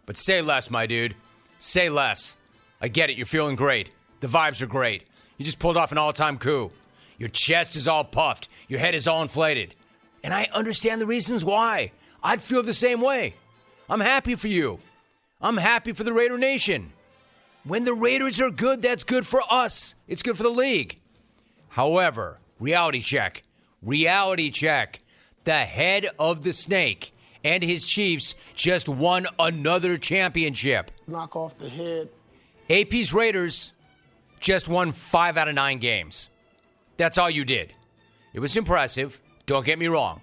But 0.05 0.15
say 0.15 0.41
less, 0.41 0.69
my 0.69 0.85
dude. 0.85 1.15
Say 1.57 1.89
less. 1.89 2.37
I 2.79 2.87
get 2.87 3.09
it. 3.09 3.17
You're 3.17 3.25
feeling 3.25 3.55
great. 3.55 3.89
The 4.19 4.27
vibes 4.27 4.61
are 4.61 4.67
great. 4.67 5.03
You 5.37 5.45
just 5.45 5.59
pulled 5.59 5.77
off 5.77 5.91
an 5.91 5.97
all 5.97 6.13
time 6.13 6.37
coup. 6.37 6.71
Your 7.17 7.29
chest 7.29 7.75
is 7.75 7.87
all 7.87 8.03
puffed. 8.03 8.49
Your 8.67 8.79
head 8.79 8.95
is 8.95 9.07
all 9.07 9.21
inflated. 9.21 9.75
And 10.23 10.33
I 10.33 10.49
understand 10.53 10.99
the 10.99 11.05
reasons 11.05 11.45
why. 11.45 11.91
I'd 12.23 12.41
feel 12.41 12.63
the 12.63 12.73
same 12.73 13.01
way. 13.01 13.35
I'm 13.89 13.99
happy 13.99 14.35
for 14.35 14.47
you. 14.47 14.79
I'm 15.41 15.57
happy 15.57 15.93
for 15.93 16.03
the 16.03 16.13
Raider 16.13 16.37
Nation. 16.37 16.91
When 17.63 17.83
the 17.83 17.93
Raiders 17.93 18.41
are 18.41 18.49
good, 18.49 18.81
that's 18.81 19.03
good 19.03 19.25
for 19.25 19.41
us. 19.49 19.95
It's 20.07 20.23
good 20.23 20.37
for 20.37 20.43
the 20.43 20.49
league. 20.49 20.99
However, 21.69 22.39
reality 22.59 23.01
check. 23.01 23.43
Reality 23.81 24.49
check. 24.49 25.01
The 25.43 25.65
head 25.65 26.07
of 26.17 26.43
the 26.43 26.53
snake 26.53 27.13
and 27.43 27.61
his 27.63 27.87
Chiefs 27.87 28.33
just 28.55 28.89
won 28.89 29.27
another 29.37 29.97
championship. 29.97 30.89
Knock 31.07 31.35
off 31.35 31.57
the 31.57 31.69
head. 31.69 32.09
AP's 32.69 33.13
Raiders 33.13 33.73
just 34.39 34.67
won 34.67 34.91
five 34.91 35.37
out 35.37 35.47
of 35.47 35.53
nine 35.53 35.77
games. 35.77 36.29
That's 36.97 37.17
all 37.17 37.29
you 37.29 37.45
did. 37.45 37.73
It 38.33 38.39
was 38.39 38.57
impressive. 38.57 39.21
Don't 39.45 39.65
get 39.65 39.79
me 39.79 39.87
wrong. 39.87 40.21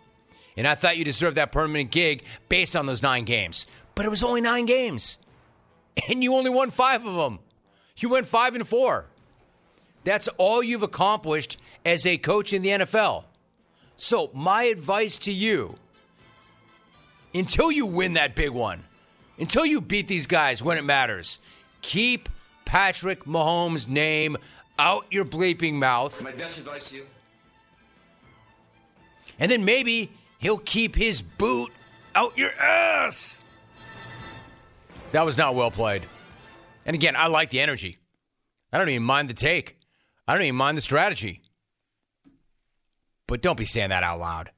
And 0.56 0.66
I 0.66 0.74
thought 0.74 0.96
you 0.96 1.04
deserved 1.04 1.36
that 1.36 1.52
permanent 1.52 1.90
gig 1.90 2.24
based 2.48 2.76
on 2.76 2.86
those 2.86 3.02
nine 3.02 3.24
games. 3.24 3.66
But 3.94 4.06
it 4.06 4.10
was 4.10 4.22
only 4.22 4.40
nine 4.40 4.66
games. 4.66 5.18
And 6.08 6.22
you 6.22 6.34
only 6.34 6.50
won 6.50 6.70
five 6.70 7.06
of 7.06 7.14
them. 7.14 7.38
You 7.96 8.08
went 8.08 8.26
five 8.26 8.54
and 8.54 8.66
four. 8.66 9.06
That's 10.04 10.28
all 10.36 10.62
you've 10.62 10.82
accomplished 10.82 11.58
as 11.84 12.06
a 12.06 12.16
coach 12.16 12.52
in 12.52 12.62
the 12.62 12.70
NFL. 12.70 13.24
So, 13.96 14.30
my 14.32 14.64
advice 14.64 15.18
to 15.20 15.32
you 15.32 15.76
until 17.34 17.70
you 17.70 17.86
win 17.86 18.14
that 18.14 18.34
big 18.34 18.50
one, 18.50 18.84
until 19.38 19.64
you 19.64 19.80
beat 19.80 20.08
these 20.08 20.26
guys 20.26 20.62
when 20.62 20.78
it 20.78 20.84
matters, 20.84 21.40
keep 21.82 22.28
Patrick 22.64 23.24
Mahomes' 23.24 23.88
name 23.88 24.36
out 24.78 25.06
your 25.10 25.24
bleeping 25.24 25.74
mouth. 25.74 26.20
My 26.22 26.32
best 26.32 26.58
advice 26.58 26.90
to 26.90 26.96
you. 26.96 27.06
And 29.38 29.50
then 29.50 29.64
maybe 29.64 30.10
he'll 30.38 30.58
keep 30.58 30.94
his 30.94 31.22
boot 31.22 31.72
out 32.14 32.36
your 32.36 32.52
ass. 32.52 33.40
That 35.12 35.24
was 35.24 35.36
not 35.36 35.54
well 35.54 35.70
played. 35.70 36.02
And 36.86 36.94
again, 36.94 37.16
I 37.16 37.26
like 37.28 37.50
the 37.50 37.60
energy. 37.60 37.98
I 38.72 38.78
don't 38.78 38.88
even 38.88 39.02
mind 39.02 39.28
the 39.28 39.34
take. 39.34 39.76
I 40.26 40.32
don't 40.32 40.42
even 40.42 40.56
mind 40.56 40.78
the 40.78 40.82
strategy. 40.82 41.42
But 43.26 43.42
don't 43.42 43.58
be 43.58 43.64
saying 43.64 43.90
that 43.90 44.02
out 44.02 44.20
loud. 44.20 44.50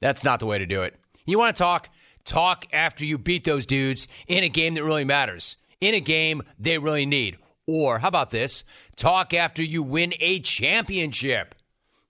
That's 0.00 0.24
not 0.24 0.40
the 0.40 0.46
way 0.46 0.58
to 0.58 0.66
do 0.66 0.82
it. 0.82 0.94
You 1.26 1.38
want 1.38 1.54
to 1.54 1.58
talk? 1.58 1.88
Talk 2.24 2.66
after 2.72 3.04
you 3.04 3.18
beat 3.18 3.44
those 3.44 3.66
dudes 3.66 4.08
in 4.26 4.44
a 4.44 4.48
game 4.48 4.74
that 4.74 4.84
really 4.84 5.04
matters, 5.04 5.56
in 5.80 5.94
a 5.94 6.00
game 6.00 6.42
they 6.58 6.78
really 6.78 7.06
need. 7.06 7.38
Or 7.72 8.00
how 8.00 8.08
about 8.08 8.32
this? 8.32 8.64
Talk 8.96 9.32
after 9.32 9.62
you 9.62 9.84
win 9.84 10.12
a 10.18 10.40
championship. 10.40 11.54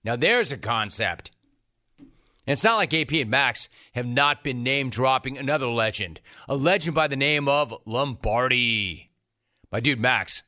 Now, 0.03 0.15
there's 0.15 0.51
a 0.51 0.57
concept. 0.57 1.29
And 1.99 2.53
it's 2.53 2.63
not 2.63 2.77
like 2.77 2.95
AP 2.95 3.11
and 3.11 3.29
Max 3.29 3.69
have 3.93 4.07
not 4.07 4.43
been 4.43 4.63
name 4.63 4.89
dropping 4.89 5.37
another 5.37 5.67
legend, 5.67 6.19
a 6.49 6.55
legend 6.55 6.95
by 6.95 7.07
the 7.07 7.15
name 7.15 7.47
of 7.47 7.75
Lombardi. 7.85 9.11
My 9.71 9.79
dude 9.79 9.99
Max. 9.99 10.41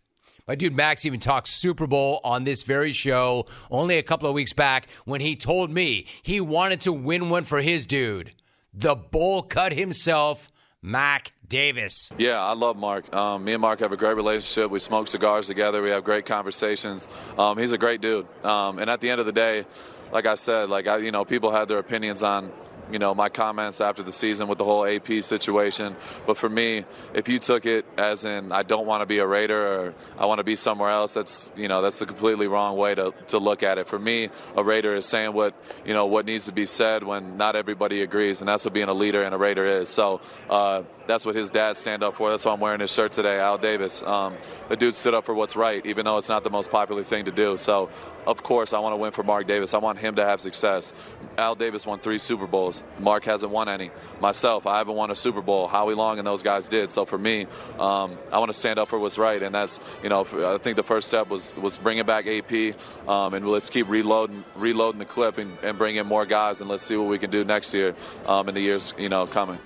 My 0.48 0.56
dude 0.56 0.76
Max 0.76 1.06
even 1.06 1.20
talked 1.20 1.48
Super 1.48 1.86
Bowl 1.86 2.20
on 2.24 2.44
this 2.44 2.64
very 2.64 2.92
show 2.92 3.46
only 3.70 4.00
a 4.00 4.04
couple 4.04 4.28
of 4.28 4.34
weeks 4.34 4.54
back 4.54 4.88
when 5.06 5.22
he 5.22 5.36
told 5.36 5.70
me 5.70 6.08
he 6.24 6.42
wanted 6.42 6.82
to 6.82 6.92
win 6.92 7.30
one 7.30 7.44
for 7.44 7.62
his 7.62 7.86
dude, 7.86 8.34
the 8.74 8.96
bowl 8.96 9.44
cut 9.44 9.74
himself, 9.74 10.50
Mark 10.86 11.32
Davis. 11.48 12.12
Yeah, 12.18 12.44
I 12.44 12.54
love 12.54 12.76
Mark. 12.76 13.12
Um, 13.16 13.46
me 13.46 13.54
and 13.54 13.62
Mark 13.62 13.80
have 13.80 13.94
a 13.94 13.98
great 13.98 14.18
relationship. 14.18 14.70
We 14.70 14.80
smoke 14.80 15.08
cigars 15.08 15.48
together. 15.48 15.82
We 15.82 15.90
have 15.92 16.04
great 16.04 16.26
conversations. 16.26 17.08
Um, 17.38 17.58
he's 17.58 17.72
a 17.72 17.78
great 17.78 18.02
dude. 18.02 18.28
Um, 18.44 18.80
and 18.80 18.90
at 18.90 19.00
the 19.00 19.10
end 19.10 19.22
of 19.22 19.26
the 19.26 19.32
day, 19.32 19.66
like 20.12 20.26
I 20.26 20.36
said, 20.36 20.70
like 20.70 20.86
I, 20.86 20.98
you 20.98 21.12
know, 21.12 21.24
people 21.24 21.52
had 21.52 21.70
their 21.70 21.78
opinions 21.78 22.22
on 22.22 22.52
you 22.92 23.00
know 23.00 23.14
my 23.14 23.30
comments 23.30 23.82
after 23.82 24.04
the 24.04 24.12
season 24.12 24.48
with 24.48 24.58
the 24.58 24.66
whole 24.66 24.86
AP 24.86 25.24
situation. 25.24 25.96
But 26.26 26.38
for 26.38 26.50
me, 26.50 26.86
if 27.14 27.28
you 27.30 27.40
took 27.40 27.66
it 27.66 27.86
as 27.98 28.26
in 28.26 28.52
I 28.52 28.64
don't 28.64 28.86
want 28.86 29.02
to 29.02 29.06
be 29.06 29.20
a 29.20 29.28
Raider 29.28 29.68
or 29.68 29.94
I 30.18 30.26
want 30.26 30.40
to 30.40 30.44
be 30.44 30.56
somewhere 30.56 30.90
else, 30.90 31.14
that's 31.14 31.52
you 31.56 31.68
know 31.68 31.82
that's 31.82 32.02
a 32.02 32.06
completely 32.06 32.48
wrong 32.48 32.78
way 32.78 32.96
to, 32.96 33.14
to 33.30 33.38
look 33.38 33.64
at 33.64 33.78
it. 33.78 33.88
For 33.88 34.00
me, 34.00 34.30
a 34.56 34.64
Raider 34.64 34.96
is 34.96 35.06
saying 35.06 35.34
what 35.34 35.56
you 35.86 35.94
know 35.94 36.06
what 36.06 36.26
needs 36.26 36.46
to 36.46 36.52
be 36.52 36.66
said 36.66 37.04
when 37.04 37.38
not 37.38 37.56
everybody 37.56 38.02
agrees, 38.02 38.42
and 38.42 38.48
that's 38.48 38.66
what 38.66 38.74
being 38.74 38.90
a 38.90 38.94
leader 38.94 39.24
and 39.24 39.34
a 39.34 39.38
Raider 39.38 39.66
is. 39.66 39.90
So 39.90 40.22
uh, 40.50 40.84
that's 41.08 41.26
what 41.26 41.36
his 41.36 41.50
dad 41.50 41.78
stand 41.78 42.04
up 42.04 42.16
for. 42.16 42.30
That's 42.30 42.46
why 42.46 42.54
I'm 42.54 42.60
wearing 42.60 42.80
his 42.80 42.92
shirt 42.92 43.12
today, 43.12 43.40
Al 43.40 43.58
Davis. 43.58 44.04
Um, 44.04 44.36
the 44.70 44.76
dude 44.76 44.96
stood 44.96 45.14
up 45.14 45.26
for 45.26 45.34
what's 45.34 45.56
right, 45.56 45.86
even 45.86 46.06
though 46.06 46.18
it's 46.18 46.30
not 46.30 46.44
the 46.44 46.50
most 46.50 46.72
popular 46.72 47.04
thing 47.04 47.26
to 47.26 47.32
do. 47.32 47.58
So 47.58 47.90
of 48.26 48.44
course 48.44 48.74
I 48.74 48.80
want 48.80 48.94
to 48.94 48.98
win 48.98 49.12
for 49.12 49.24
Mark 49.24 49.48
Davis. 49.48 49.74
I 49.74 49.80
want 49.80 50.00
him 50.00 50.16
to 50.16 50.26
have 50.26 50.42
success. 50.42 50.94
Al 51.38 51.56
Davis 51.56 51.86
won 51.86 52.00
three 52.00 52.18
Super 52.18 52.48
Bowls. 52.48 52.83
Mark 53.00 53.26
hasn't 53.26 53.52
won 53.52 53.70
any. 53.70 53.92
Myself, 54.22 54.68
I 54.68 54.78
haven't 54.78 54.96
won 54.96 55.12
a 55.12 55.16
Super 55.16 55.42
Bowl. 55.42 55.68
Howie 55.68 55.96
Long 55.96 56.20
and 56.20 56.28
those 56.28 56.44
guys 56.44 56.68
did. 56.68 56.92
So 56.92 57.06
for 57.06 57.18
me, 57.18 57.48
um, 57.80 58.18
I 58.32 58.40
want 58.40 58.52
to 58.52 58.58
stand 58.58 58.80
up 58.80 58.88
for 58.88 59.00
what's 59.00 59.18
right, 59.18 59.42
and 59.42 59.54
that's 59.54 59.80
you 60.04 60.10
know 60.10 60.22
I 60.22 60.58
think 60.58 60.76
the 60.76 60.84
first 60.84 61.08
step 61.08 61.30
was 61.30 61.56
was 61.56 61.78
bringing 61.78 62.06
back 62.06 62.28
AP, 62.28 62.76
um, 63.08 63.34
and 63.34 63.48
let's 63.48 63.70
keep 63.70 63.90
reloading 63.90 64.44
reloading 64.56 65.00
the 65.00 65.06
clip 65.06 65.38
and, 65.38 65.58
and 65.64 65.78
bring 65.78 65.96
in 65.96 66.06
more 66.06 66.26
guys, 66.26 66.62
and 66.62 66.70
let's 66.70 66.84
see 66.84 66.96
what 66.96 67.08
we 67.08 67.18
can 67.18 67.32
do 67.32 67.44
next 67.44 67.74
year 67.74 67.96
um, 68.28 68.48
in 68.50 68.56
the 68.56 68.62
years 68.62 68.94
you 68.98 69.10
know 69.10 69.26
coming. 69.28 69.60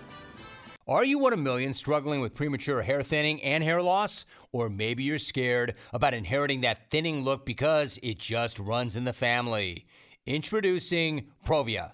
Are 0.87 1.03
you 1.03 1.19
one 1.19 1.33
of 1.33 1.39
millions 1.39 1.75
struggling 1.75 2.21
with 2.21 2.33
premature 2.33 2.81
hair 2.81 3.03
thinning 3.03 3.43
and 3.43 3.61
hair 3.61 3.81
loss? 3.81 4.23
Or 4.53 4.69
maybe 4.69 5.03
you're 5.03 5.17
scared 5.17 5.75
about 5.91 6.13
inheriting 6.13 6.61
that 6.61 6.89
thinning 6.89 7.25
look 7.25 7.45
because 7.45 7.99
it 8.01 8.19
just 8.19 8.57
runs 8.57 8.95
in 8.95 9.03
the 9.03 9.11
family. 9.11 9.85
Introducing 10.25 11.27
Provia, 11.45 11.91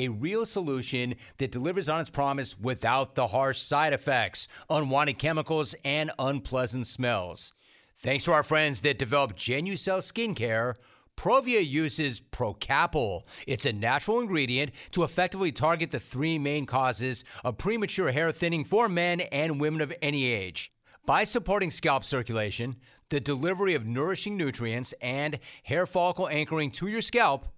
a 0.00 0.08
real 0.08 0.46
solution 0.46 1.14
that 1.36 1.52
delivers 1.52 1.88
on 1.88 2.00
its 2.00 2.08
promise 2.08 2.58
without 2.58 3.14
the 3.14 3.26
harsh 3.26 3.60
side 3.60 3.92
effects, 3.92 4.48
unwanted 4.70 5.18
chemicals, 5.18 5.74
and 5.84 6.10
unpleasant 6.18 6.86
smells. 6.86 7.52
Thanks 7.98 8.24
to 8.24 8.32
our 8.32 8.42
friends 8.42 8.80
that 8.80 8.98
developed 8.98 9.36
Genucel 9.36 10.00
Skincare, 10.00 10.74
Provia 11.18 11.60
uses 11.60 12.22
Procapil. 12.22 13.24
It's 13.46 13.66
a 13.66 13.74
natural 13.74 14.20
ingredient 14.20 14.70
to 14.92 15.04
effectively 15.04 15.52
target 15.52 15.90
the 15.90 16.00
three 16.00 16.38
main 16.38 16.64
causes 16.64 17.24
of 17.44 17.58
premature 17.58 18.10
hair 18.10 18.32
thinning 18.32 18.64
for 18.64 18.88
men 18.88 19.20
and 19.20 19.60
women 19.60 19.82
of 19.82 19.92
any 20.00 20.32
age. 20.32 20.72
By 21.04 21.24
supporting 21.24 21.70
scalp 21.70 22.06
circulation, 22.06 22.76
the 23.10 23.20
delivery 23.20 23.74
of 23.74 23.84
nourishing 23.84 24.38
nutrients, 24.38 24.94
and 25.02 25.38
hair 25.64 25.84
follicle 25.84 26.28
anchoring 26.28 26.70
to 26.70 26.86
your 26.86 27.02
scalp, 27.02 27.48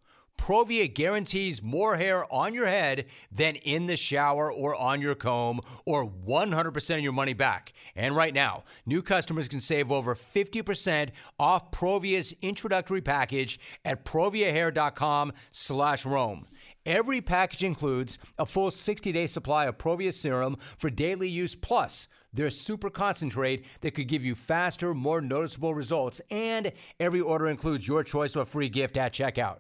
Provia 0.43 0.93
guarantees 0.93 1.63
more 1.63 1.97
hair 1.97 2.25
on 2.35 2.53
your 2.53 2.67
head 2.67 3.05
than 3.31 3.55
in 3.55 3.87
the 3.87 3.97
shower 3.97 4.53
or 4.53 4.75
on 4.75 5.01
your 5.01 5.15
comb, 5.15 5.61
or 5.87 6.05
100% 6.05 6.95
of 6.97 7.01
your 7.01 7.13
money 7.13 7.33
back. 7.33 7.73
And 7.95 8.17
right 8.17 8.35
now, 8.35 8.65
new 8.85 9.03
customers 9.03 9.47
can 9.47 9.61
save 9.61 9.93
over 9.93 10.17
50% 10.17 11.11
off 11.39 11.71
Provia's 11.71 12.35
introductory 12.43 13.01
package 13.01 13.61
at 13.85 14.05
proviahair.com 14.05 15.33
slash 15.51 16.05
Rome. 16.05 16.49
Every 16.85 17.21
package 17.21 17.63
includes 17.63 18.19
a 18.37 18.45
full 18.45 18.73
60-day 18.73 19.29
supply 19.29 19.67
of 19.67 19.79
Provia 19.79 20.13
serum 20.13 20.57
for 20.77 20.91
daily 20.91 21.29
use, 21.29 21.55
plus 21.55 22.09
their 22.33 22.51
super 22.51 22.91
concentrate 22.91 23.65
that 23.83 23.95
could 23.95 24.09
give 24.09 24.25
you 24.25 24.35
faster, 24.35 24.93
more 24.93 25.21
noticeable 25.21 25.73
results. 25.73 26.21
And 26.33 26.73
every 26.99 27.21
order 27.21 27.47
includes 27.47 27.87
your 27.87 28.03
choice 28.03 28.35
of 28.35 28.43
a 28.43 28.47
free 28.47 28.69
gift 28.69 28.97
at 28.97 29.13
checkout. 29.13 29.59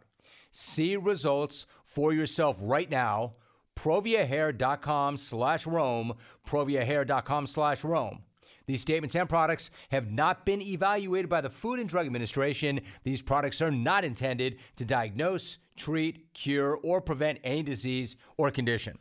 See 0.53 0.97
results 0.97 1.67
for 1.85 2.12
yourself 2.12 2.57
right 2.61 2.88
now. 2.88 3.33
Proviahair.com 3.75 5.17
slash 5.17 5.67
Rome. 5.67 6.12
Proviahair.com 6.47 7.47
slash 7.47 7.83
Rome. 7.83 8.21
These 8.67 8.83
statements 8.83 9.17
and 9.17 9.29
products 9.29 9.71
have 9.91 10.11
not 10.11 10.47
been 10.47 10.62
evaluated 10.62 11.29
by 11.29 11.41
the 11.41 11.51
Food 11.51 11.81
and 11.81 11.88
Drug 11.88 12.07
Administration. 12.07 12.81
These 13.03 13.21
products 13.21 13.61
are 13.61 13.71
not 13.71 14.05
intended 14.05 14.59
to 14.77 14.85
diagnose, 14.85 15.59
treat, 15.77 16.33
cure, 16.33 16.79
or 16.83 17.01
prevent 17.01 17.41
any 17.43 17.62
disease 17.62 18.17
or 18.37 18.51
condition. 18.51 18.99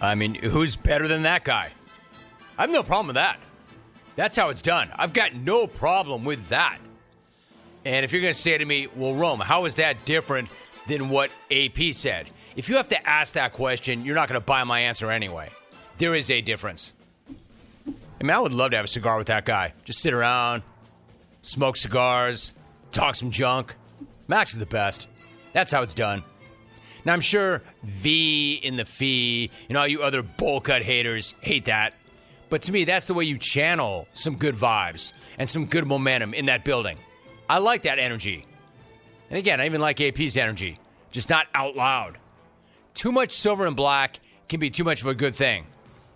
I 0.00 0.16
mean, 0.16 0.34
who's 0.34 0.74
better 0.74 1.06
than 1.06 1.22
that 1.22 1.44
guy? 1.44 1.70
I 2.58 2.62
have 2.62 2.70
no 2.70 2.82
problem 2.82 3.06
with 3.06 3.16
that. 3.16 3.38
That's 4.16 4.36
how 4.36 4.48
it's 4.48 4.62
done. 4.62 4.90
I've 4.96 5.12
got 5.12 5.34
no 5.34 5.66
problem 5.66 6.24
with 6.24 6.48
that. 6.48 6.78
And 7.84 8.04
if 8.04 8.12
you're 8.12 8.20
going 8.20 8.34
to 8.34 8.38
say 8.38 8.58
to 8.58 8.64
me, 8.64 8.88
well, 8.94 9.14
Rome, 9.14 9.40
how 9.40 9.64
is 9.64 9.76
that 9.76 10.04
different 10.04 10.48
than 10.86 11.08
what 11.08 11.30
AP 11.50 11.92
said? 11.92 12.28
If 12.56 12.68
you 12.68 12.76
have 12.76 12.88
to 12.88 13.08
ask 13.08 13.34
that 13.34 13.52
question, 13.52 14.04
you're 14.04 14.14
not 14.14 14.28
going 14.28 14.40
to 14.40 14.44
buy 14.44 14.64
my 14.64 14.80
answer 14.80 15.10
anyway. 15.10 15.50
There 15.98 16.14
is 16.14 16.30
a 16.30 16.40
difference. 16.40 16.92
I 17.86 18.24
mean, 18.24 18.30
I 18.30 18.38
would 18.38 18.54
love 18.54 18.70
to 18.70 18.76
have 18.76 18.84
a 18.84 18.88
cigar 18.88 19.18
with 19.18 19.28
that 19.28 19.44
guy. 19.44 19.72
Just 19.84 20.00
sit 20.00 20.12
around, 20.12 20.62
smoke 21.40 21.76
cigars, 21.76 22.54
talk 22.92 23.14
some 23.14 23.30
junk. 23.30 23.74
Max 24.28 24.52
is 24.52 24.58
the 24.58 24.66
best. 24.66 25.08
That's 25.52 25.72
how 25.72 25.82
it's 25.82 25.94
done. 25.94 26.22
Now, 27.04 27.12
I'm 27.14 27.20
sure 27.20 27.62
V 27.82 28.60
in 28.62 28.76
the 28.76 28.84
fee, 28.84 29.50
and 29.68 29.76
all 29.76 29.88
you 29.88 30.02
other 30.02 30.22
bowl 30.22 30.60
cut 30.60 30.82
haters 30.82 31.34
hate 31.40 31.64
that. 31.64 31.94
But 32.48 32.62
to 32.62 32.72
me, 32.72 32.84
that's 32.84 33.06
the 33.06 33.14
way 33.14 33.24
you 33.24 33.38
channel 33.38 34.06
some 34.12 34.36
good 34.36 34.54
vibes 34.54 35.12
and 35.38 35.48
some 35.48 35.66
good 35.66 35.86
momentum 35.86 36.32
in 36.34 36.46
that 36.46 36.64
building. 36.64 36.98
I 37.48 37.58
like 37.58 37.82
that 37.82 37.98
energy. 37.98 38.46
And 39.32 39.38
again, 39.38 39.62
I 39.62 39.66
even 39.66 39.80
like 39.80 39.98
AP's 39.98 40.36
energy, 40.36 40.78
just 41.10 41.30
not 41.30 41.46
out 41.54 41.74
loud. 41.74 42.18
Too 42.92 43.10
much 43.10 43.32
silver 43.32 43.64
and 43.64 43.74
black 43.74 44.20
can 44.46 44.60
be 44.60 44.68
too 44.68 44.84
much 44.84 45.00
of 45.00 45.06
a 45.06 45.14
good 45.14 45.34
thing. 45.34 45.64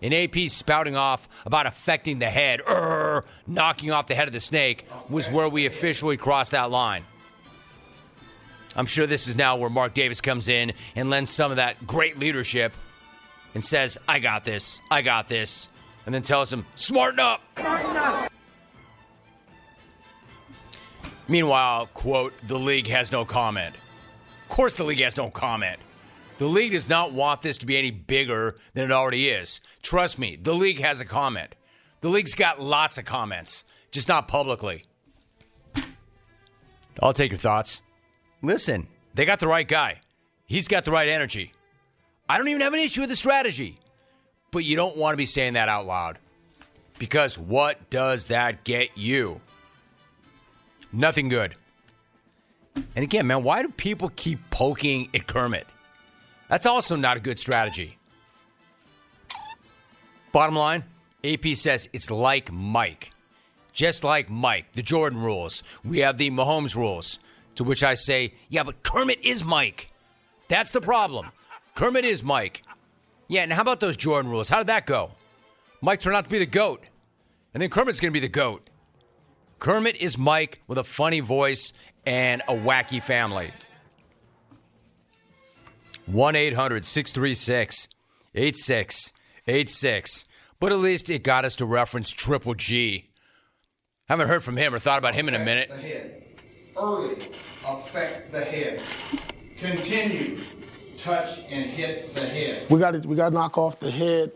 And 0.03 0.13
AP 0.13 0.51
spouting 0.51 0.97
off 0.97 1.27
about 1.47 1.67
affecting 1.67 2.19
the 2.19 2.29
head, 2.29 2.61
er, 2.69 3.25
knocking 3.47 3.91
off 3.91 4.07
the 4.07 4.15
head 4.15 4.29
of 4.29 4.35
the 4.35 4.41
snake, 4.41 4.87
was 5.09 5.31
where 5.31 5.49
we 5.49 5.65
officially 5.65 6.19
crossed 6.19 6.51
that 6.51 6.71
line. 6.71 7.05
I'm 8.77 8.85
sure 8.85 9.07
this 9.07 9.29
is 9.29 9.35
now 9.35 9.57
where 9.57 9.71
Mark 9.71 9.95
Davis 9.95 10.21
comes 10.21 10.49
in 10.49 10.75
and 10.95 11.09
lends 11.09 11.31
some 11.31 11.51
of 11.51 11.57
that 11.57 11.87
great 11.87 12.19
leadership 12.19 12.75
and 13.55 13.65
says, 13.65 13.97
I 14.07 14.19
got 14.19 14.45
this, 14.45 14.83
I 14.91 15.01
got 15.01 15.27
this, 15.27 15.71
and 16.05 16.15
then 16.15 16.21
tells 16.21 16.53
him, 16.53 16.67
smarten 16.75 17.21
up. 17.21 17.41
Smarten 17.57 17.97
up. 17.97 18.31
Meanwhile, 21.29 21.87
quote, 21.95 22.33
the 22.47 22.59
league 22.59 22.87
has 22.89 23.11
no 23.11 23.25
comment. 23.25 23.75
Of 24.43 24.49
course, 24.49 24.77
the 24.77 24.85
league 24.85 25.01
has 25.01 25.17
no 25.17 25.31
comment. 25.31 25.79
The 26.39 26.47
league 26.47 26.73
does 26.73 26.89
not 26.89 27.13
want 27.13 27.43
this 27.43 27.59
to 27.59 27.67
be 27.67 27.77
any 27.77 27.91
bigger 27.91 28.57
than 28.75 28.85
it 28.85 28.93
already 28.93 29.29
is. 29.29 29.61
Trust 29.83 30.19
me, 30.19 30.37
the 30.37 30.55
league 30.55 30.81
has 30.81 31.01
a 31.01 31.05
comment. 31.05 31.55
The 32.01 32.09
league's 32.09 32.35
got 32.35 32.61
lots 32.61 32.99
of 32.99 33.07
comments, 33.07 33.65
just 33.91 34.09
not 34.09 34.29
publicly. 34.29 34.85
I'll 37.03 37.13
take 37.13 37.31
your 37.31 37.39
thoughts. 37.39 37.83
Listen, 38.43 38.87
they 39.15 39.25
got 39.25 39.41
the 39.41 39.49
right 39.49 39.67
guy. 39.67 40.01
He's 40.47 40.69
got 40.69 40.85
the 40.85 40.93
right 40.93 41.09
energy. 41.09 41.53
I 42.29 42.39
don't 42.39 42.49
even 42.49 42.61
have 42.61 42.75
an 42.75 42.81
issue 42.81 43.01
with 43.01 43.11
the 43.11 43.17
strategy. 43.17 43.79
But 44.53 44.65
you 44.65 44.77
don't 44.77 44.97
want 44.97 45.13
to 45.13 45.17
be 45.17 45.27
saying 45.27 45.55
that 45.55 45.69
out 45.69 45.87
loud. 45.87 46.19
Because 46.99 47.39
what 47.39 47.91
does 47.91 48.27
that 48.27 48.65
get 48.65 48.97
you? 48.97 49.41
Nothing 50.97 51.29
good. 51.29 51.55
And 52.75 53.03
again, 53.03 53.27
man, 53.27 53.43
why 53.43 53.61
do 53.61 53.69
people 53.69 54.11
keep 54.17 54.39
poking 54.49 55.11
at 55.13 55.27
Kermit? 55.27 55.67
That's 56.49 56.65
also 56.65 56.97
not 56.97 57.19
a 57.19 57.21
good 57.21 57.39
strategy. 57.39 57.99
Bottom 60.33 60.57
line, 60.57 60.85
AP 61.23 61.55
says 61.55 61.91
it's 61.93 62.11
like 62.11 62.51
Mike. 62.51 63.13
Just 63.75 64.05
like 64.05 64.31
Mike, 64.31 64.73
the 64.73 64.81
Jordan 64.81 65.21
rules. 65.21 65.63
We 65.85 65.99
have 65.99 66.17
the 66.17 66.31
Mahomes 66.31 66.75
rules. 66.75 67.19
To 67.57 67.65
which 67.65 67.85
I 67.85 67.93
say, 67.93 68.33
yeah, 68.49 68.63
but 68.63 68.83
Kermit 68.83 69.19
is 69.23 69.45
Mike. 69.45 69.91
That's 70.49 70.71
the 70.71 70.81
problem. 70.81 71.29
Kermit 71.75 72.07
is 72.07 72.23
Mike. 72.23 72.63
Yeah, 73.29 73.43
and 73.43 73.53
how 73.53 73.61
about 73.61 73.81
those 73.81 73.99
Jordan 73.99 74.31
rules? 74.31 74.49
How 74.49 74.59
did 74.59 74.69
that 74.69 74.87
go? 74.87 75.11
Mike 75.83 76.01
turned 76.01 76.17
out 76.17 76.25
to 76.25 76.31
be 76.31 76.39
the 76.39 76.47
GOAT. 76.47 76.85
And 77.53 77.63
then 77.63 77.69
Kermit's 77.69 78.01
going 78.01 78.13
to 78.13 78.19
be 78.19 78.27
the 78.27 78.29
GOAT. 78.29 78.69
Kermit 79.59 79.97
is 79.97 80.19
Mike 80.19 80.63
with 80.67 80.79
a 80.79 80.85
funny 80.85 81.21
voice 81.21 81.73
and 82.05 82.43
a 82.49 82.55
wacky 82.55 83.03
family. 83.03 83.53
1 86.07 86.37
800 86.37 86.85
636 86.85 87.89
8686. 88.35 90.25
But 90.59 90.73
at 90.73 90.79
least 90.79 91.11
it 91.11 91.23
got 91.23 91.45
us 91.45 91.57
to 91.57 91.67
reference 91.67 92.11
Triple 92.11 92.55
G. 92.55 93.11
Haven't 94.09 94.29
heard 94.29 94.43
from 94.43 94.57
him 94.57 94.75
or 94.75 94.79
thought 94.79 94.99
about 94.99 95.15
him 95.15 95.29
in 95.29 95.35
a 95.35 95.39
minute. 95.39 95.69
The 95.69 95.77
head. 95.77 96.23
Early. 96.77 97.29
Affect 97.67 98.33
the 98.33 98.45
head. 98.45 98.83
Continue. 99.59 100.45
Touch 101.03 101.39
and 101.51 101.71
hit 101.71 102.15
the 102.15 102.21
head. 102.21 102.71
We 102.71 102.79
got 102.79 102.93
to 102.93 103.01
we 103.01 103.17
got 103.17 103.31
to 103.31 103.35
knock 103.35 103.59
off 103.59 103.81
the 103.81 103.91
head. 103.91 104.33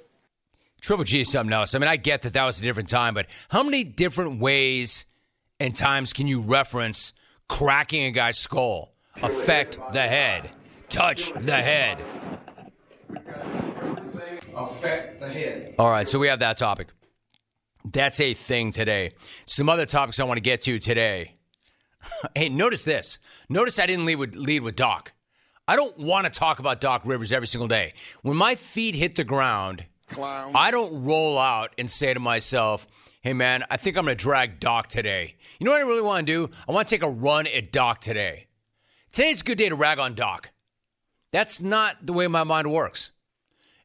Triple 0.80 1.04
G 1.04 1.20
is 1.20 1.30
something 1.30 1.52
else. 1.52 1.74
I 1.74 1.78
mean, 1.78 1.88
I 1.88 1.96
get 1.96 2.22
that 2.22 2.32
that 2.32 2.44
was 2.44 2.58
a 2.58 2.62
different 2.62 2.88
time, 2.88 3.14
but 3.14 3.26
how 3.48 3.62
many 3.62 3.84
different 3.84 4.40
ways 4.40 5.04
and 5.60 5.76
times 5.76 6.12
can 6.12 6.26
you 6.26 6.40
reference 6.40 7.12
cracking 7.48 8.04
a 8.04 8.10
guy's 8.10 8.38
skull? 8.38 8.94
Affect 9.22 9.78
the 9.92 10.02
head. 10.02 10.50
Touch 10.88 11.32
the 11.32 11.56
head. 11.56 12.02
Affect 14.56 15.20
the 15.20 15.28
head. 15.28 15.74
All 15.78 15.90
right, 15.90 16.08
so 16.08 16.18
we 16.18 16.28
have 16.28 16.40
that 16.40 16.56
topic. 16.56 16.88
That's 17.84 18.20
a 18.20 18.34
thing 18.34 18.72
today. 18.72 19.12
Some 19.44 19.68
other 19.68 19.86
topics 19.86 20.18
I 20.18 20.24
want 20.24 20.38
to 20.38 20.42
get 20.42 20.62
to 20.62 20.78
today. 20.78 21.36
hey, 22.34 22.48
notice 22.48 22.84
this. 22.84 23.18
Notice 23.48 23.78
I 23.78 23.86
didn't 23.86 24.06
lead 24.06 24.16
with, 24.16 24.34
lead 24.34 24.62
with 24.62 24.76
Doc. 24.76 25.12
I 25.68 25.76
don't 25.76 25.96
want 25.98 26.24
to 26.24 26.36
talk 26.36 26.58
about 26.58 26.80
Doc 26.80 27.02
Rivers 27.04 27.30
every 27.30 27.46
single 27.46 27.68
day. 27.68 27.94
When 28.22 28.36
my 28.36 28.54
feet 28.54 28.96
hit 28.96 29.14
the 29.14 29.24
ground, 29.24 29.84
I 30.54 30.70
don't 30.70 31.04
roll 31.04 31.38
out 31.38 31.74
and 31.78 31.90
say 31.90 32.12
to 32.12 32.20
myself, 32.20 32.86
hey, 33.22 33.32
man, 33.32 33.64
I 33.70 33.76
think 33.76 33.96
I'm 33.96 34.04
going 34.04 34.16
to 34.16 34.22
drag 34.22 34.60
Doc 34.60 34.88
today. 34.88 35.36
You 35.58 35.64
know 35.64 35.72
what 35.72 35.80
I 35.80 35.84
really 35.84 36.02
want 36.02 36.26
to 36.26 36.32
do? 36.32 36.50
I 36.68 36.72
want 36.72 36.88
to 36.88 36.94
take 36.94 37.02
a 37.02 37.10
run 37.10 37.46
at 37.46 37.72
Doc 37.72 38.00
today. 38.00 38.46
Today's 39.12 39.42
a 39.42 39.44
good 39.44 39.58
day 39.58 39.68
to 39.68 39.74
rag 39.74 39.98
on 39.98 40.14
Doc. 40.14 40.50
That's 41.32 41.60
not 41.60 41.96
the 42.04 42.12
way 42.12 42.26
my 42.26 42.44
mind 42.44 42.72
works. 42.72 43.12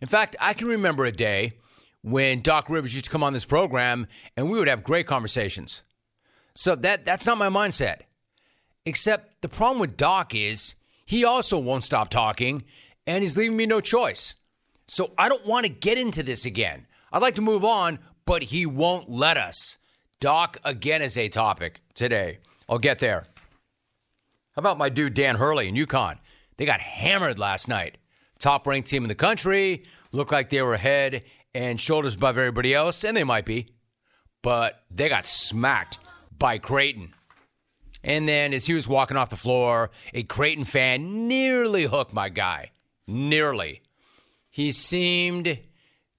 In 0.01 0.07
fact, 0.07 0.35
I 0.39 0.53
can 0.53 0.67
remember 0.67 1.05
a 1.05 1.11
day 1.11 1.53
when 2.01 2.41
Doc 2.41 2.69
Rivers 2.69 2.93
used 2.93 3.05
to 3.05 3.11
come 3.11 3.23
on 3.23 3.33
this 3.33 3.45
program 3.45 4.07
and 4.37 4.49
we 4.49 4.59
would 4.59 4.67
have 4.67 4.83
great 4.83 5.07
conversations. 5.07 5.81
So 6.53 6.75
that 6.75 7.05
that's 7.05 7.25
not 7.25 7.37
my 7.37 7.49
mindset. 7.49 8.01
Except 8.85 9.41
the 9.41 9.49
problem 9.49 9.79
with 9.79 9.97
Doc 9.97 10.35
is 10.35 10.75
he 11.05 11.25
also 11.25 11.57
won't 11.57 11.83
stop 11.83 12.09
talking 12.09 12.63
and 13.07 13.23
he's 13.23 13.35
leaving 13.35 13.57
me 13.57 13.65
no 13.65 13.81
choice. 13.81 14.35
So 14.87 15.11
I 15.17 15.29
don't 15.29 15.45
want 15.45 15.65
to 15.65 15.69
get 15.69 15.97
into 15.97 16.23
this 16.23 16.45
again. 16.45 16.85
I'd 17.11 17.21
like 17.21 17.35
to 17.35 17.41
move 17.41 17.63
on, 17.63 17.99
but 18.25 18.43
he 18.43 18.65
won't 18.65 19.09
let 19.09 19.37
us. 19.37 19.77
Doc 20.19 20.57
again 20.63 21.01
is 21.01 21.17
a 21.17 21.29
topic 21.29 21.81
today. 21.93 22.39
I'll 22.67 22.79
get 22.79 22.99
there. 22.99 23.23
How 24.55 24.59
about 24.59 24.77
my 24.77 24.89
dude 24.89 25.13
Dan 25.13 25.35
Hurley 25.35 25.67
in 25.67 25.75
UConn? 25.75 26.17
They 26.57 26.65
got 26.65 26.79
hammered 26.79 27.39
last 27.39 27.67
night. 27.67 27.97
Top 28.39 28.65
ranked 28.67 28.89
team 28.89 29.03
in 29.03 29.09
the 29.09 29.15
country. 29.15 29.83
Looked 30.11 30.31
like 30.31 30.49
they 30.49 30.61
were 30.61 30.77
head 30.77 31.25
and 31.53 31.79
shoulders 31.79 32.15
above 32.15 32.37
everybody 32.37 32.73
else, 32.73 33.03
and 33.03 33.15
they 33.15 33.23
might 33.23 33.45
be. 33.45 33.67
But 34.41 34.83
they 34.91 35.09
got 35.09 35.25
smacked 35.25 35.99
by 36.37 36.57
Creighton. 36.57 37.13
And 38.03 38.29
then 38.29 38.53
as 38.53 38.65
he 38.65 38.73
was 38.73 38.87
walking 38.87 39.17
off 39.17 39.29
the 39.29 39.35
floor, 39.35 39.89
a 40.13 40.23
Creighton 40.23 40.63
fan 40.65 41.27
nearly 41.27 41.85
hooked 41.85 42.13
my 42.13 42.29
guy. 42.29 42.71
Nearly. 43.07 43.81
He 44.55 44.71
seemed 44.71 45.59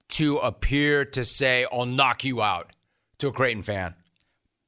to 0.09 0.37
appear 0.37 1.07
to 1.07 1.25
say, 1.25 1.67
I'll 1.73 1.87
knock 1.87 2.23
you 2.23 2.43
out 2.43 2.71
to 3.17 3.29
a 3.29 3.33
Creighton 3.33 3.63
fan, 3.63 3.95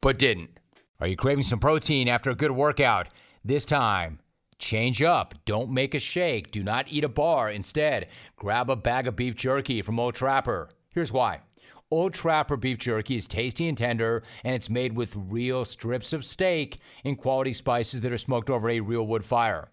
but 0.01 0.19
didn't. 0.19 0.59
Are 1.01 1.07
you 1.07 1.17
craving 1.19 1.45
some 1.45 1.61
protein 1.61 2.09
after 2.09 2.31
a 2.31 2.35
good 2.35 2.53
workout? 2.53 3.09
This 3.45 3.67
time, 3.67 4.21
change 4.59 5.03
up. 5.03 5.35
Don't 5.45 5.71
make 5.71 5.93
a 5.93 5.99
shake. 5.99 6.51
Do 6.51 6.63
not 6.63 6.87
eat 6.89 7.05
a 7.05 7.11
bar. 7.11 7.51
Instead, 7.51 8.09
grab 8.37 8.71
a 8.71 8.75
bag 8.75 9.07
of 9.07 9.17
beef 9.17 9.35
jerky 9.35 9.83
from 9.83 10.01
Old 10.01 10.15
Trapper. 10.15 10.71
Here's 10.95 11.13
why. 11.13 11.41
Old 11.91 12.15
Trapper 12.15 12.57
beef 12.57 12.79
jerky 12.79 13.17
is 13.17 13.29
tasty 13.29 13.69
and 13.69 13.77
tender, 13.77 14.23
and 14.45 14.55
it's 14.55 14.71
made 14.71 14.97
with 14.97 15.15
real 15.15 15.67
strips 15.67 16.15
of 16.15 16.25
steak 16.25 16.79
and 17.05 17.19
quality 17.19 17.53
spices 17.53 18.01
that 18.01 18.13
are 18.13 18.17
smoked 18.17 18.49
over 18.49 18.71
a 18.71 18.81
real 18.81 19.07
wood 19.07 19.27
fire. 19.27 19.69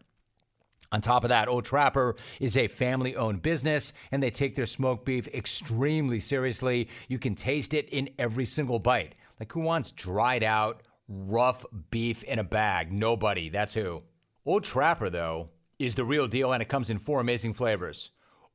On 0.95 1.01
top 1.01 1.25
of 1.25 1.29
that, 1.29 1.49
Old 1.49 1.65
Trapper 1.65 2.15
is 2.39 2.55
a 2.55 2.69
family 2.69 3.17
owned 3.17 3.41
business 3.41 3.91
and 4.13 4.23
they 4.23 4.29
take 4.31 4.55
their 4.55 4.65
smoked 4.65 5.03
beef 5.03 5.27
extremely 5.27 6.21
seriously. 6.21 6.87
You 7.09 7.19
can 7.19 7.35
taste 7.35 7.73
it 7.73 7.89
in 7.89 8.09
every 8.17 8.45
single 8.45 8.79
bite. 8.79 9.15
Like, 9.37 9.51
who 9.51 9.59
wants 9.59 9.91
dried 9.91 10.41
out, 10.41 10.83
rough 11.09 11.65
beef 11.91 12.23
in 12.23 12.39
a 12.39 12.45
bag? 12.45 12.93
Nobody. 12.93 13.49
That's 13.49 13.73
who. 13.73 14.03
Old 14.45 14.63
Trapper, 14.63 15.09
though, 15.09 15.49
is 15.79 15.95
the 15.95 16.05
real 16.05 16.29
deal 16.29 16.53
and 16.53 16.61
it 16.61 16.69
comes 16.69 16.89
in 16.89 16.97
four 16.97 17.19
amazing 17.19 17.51
flavors 17.51 18.11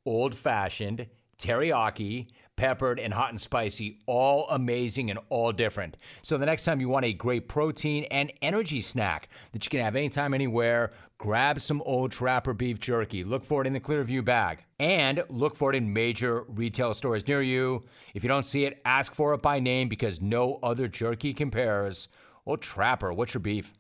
old 0.07 0.35
fashioned, 0.35 1.07
teriyaki, 1.37 2.29
peppered, 2.57 2.99
and 2.99 3.13
hot 3.13 3.31
and 3.31 3.41
spicy, 3.41 3.99
all 4.07 4.47
amazing 4.51 5.11
and 5.11 5.19
all 5.29 5.53
different. 5.53 5.97
So 6.23 6.37
the 6.37 6.47
next 6.47 6.65
time 6.65 6.81
you 6.81 6.89
want 6.89 7.07
a 7.07 7.13
great 7.13 7.49
protein 7.49 8.05
and 8.11 8.33
energy 8.43 8.81
snack 8.81 9.29
that 9.53 9.65
you 9.65 9.71
can 9.71 9.81
have 9.81 9.97
anytime, 9.97 10.35
anywhere, 10.35 10.93
grab 11.21 11.61
some 11.61 11.83
Old 11.85 12.11
Trapper 12.11 12.55
beef 12.55 12.81
jerky. 12.81 13.25
Look 13.25 13.45
for 13.45 13.61
it 13.61 13.67
in 13.67 13.75
the 13.75 13.81
Clearview 13.81 14.25
bag 14.25 14.65
and 14.79 15.23
look 15.29 15.55
for 15.55 15.69
it 15.69 15.77
in 15.77 15.93
major 15.93 16.45
retail 16.49 16.95
stores 16.95 17.29
near 17.29 17.43
you. 17.43 17.85
If 18.15 18.25
you 18.25 18.29
don't 18.29 18.47
see 18.47 18.65
it, 18.65 18.81
ask 18.87 19.15
for 19.15 19.35
it 19.35 19.43
by 19.43 19.61
name 19.61 19.91
because 19.91 20.23
no 20.23 20.59
other 20.63 20.89
jerky 20.89 21.35
compares. 21.35 22.09
Old 22.47 22.63
Trapper, 22.63 23.13
what's 23.13 23.35
your 23.35 23.43
beef? 23.43 23.71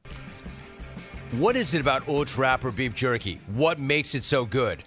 What 1.38 1.56
is 1.56 1.72
it 1.72 1.80
about 1.80 2.06
Old 2.06 2.28
Trapper 2.28 2.70
beef 2.70 2.94
jerky? 2.94 3.40
What 3.46 3.80
makes 3.80 4.14
it 4.14 4.24
so 4.24 4.44
good? 4.44 4.84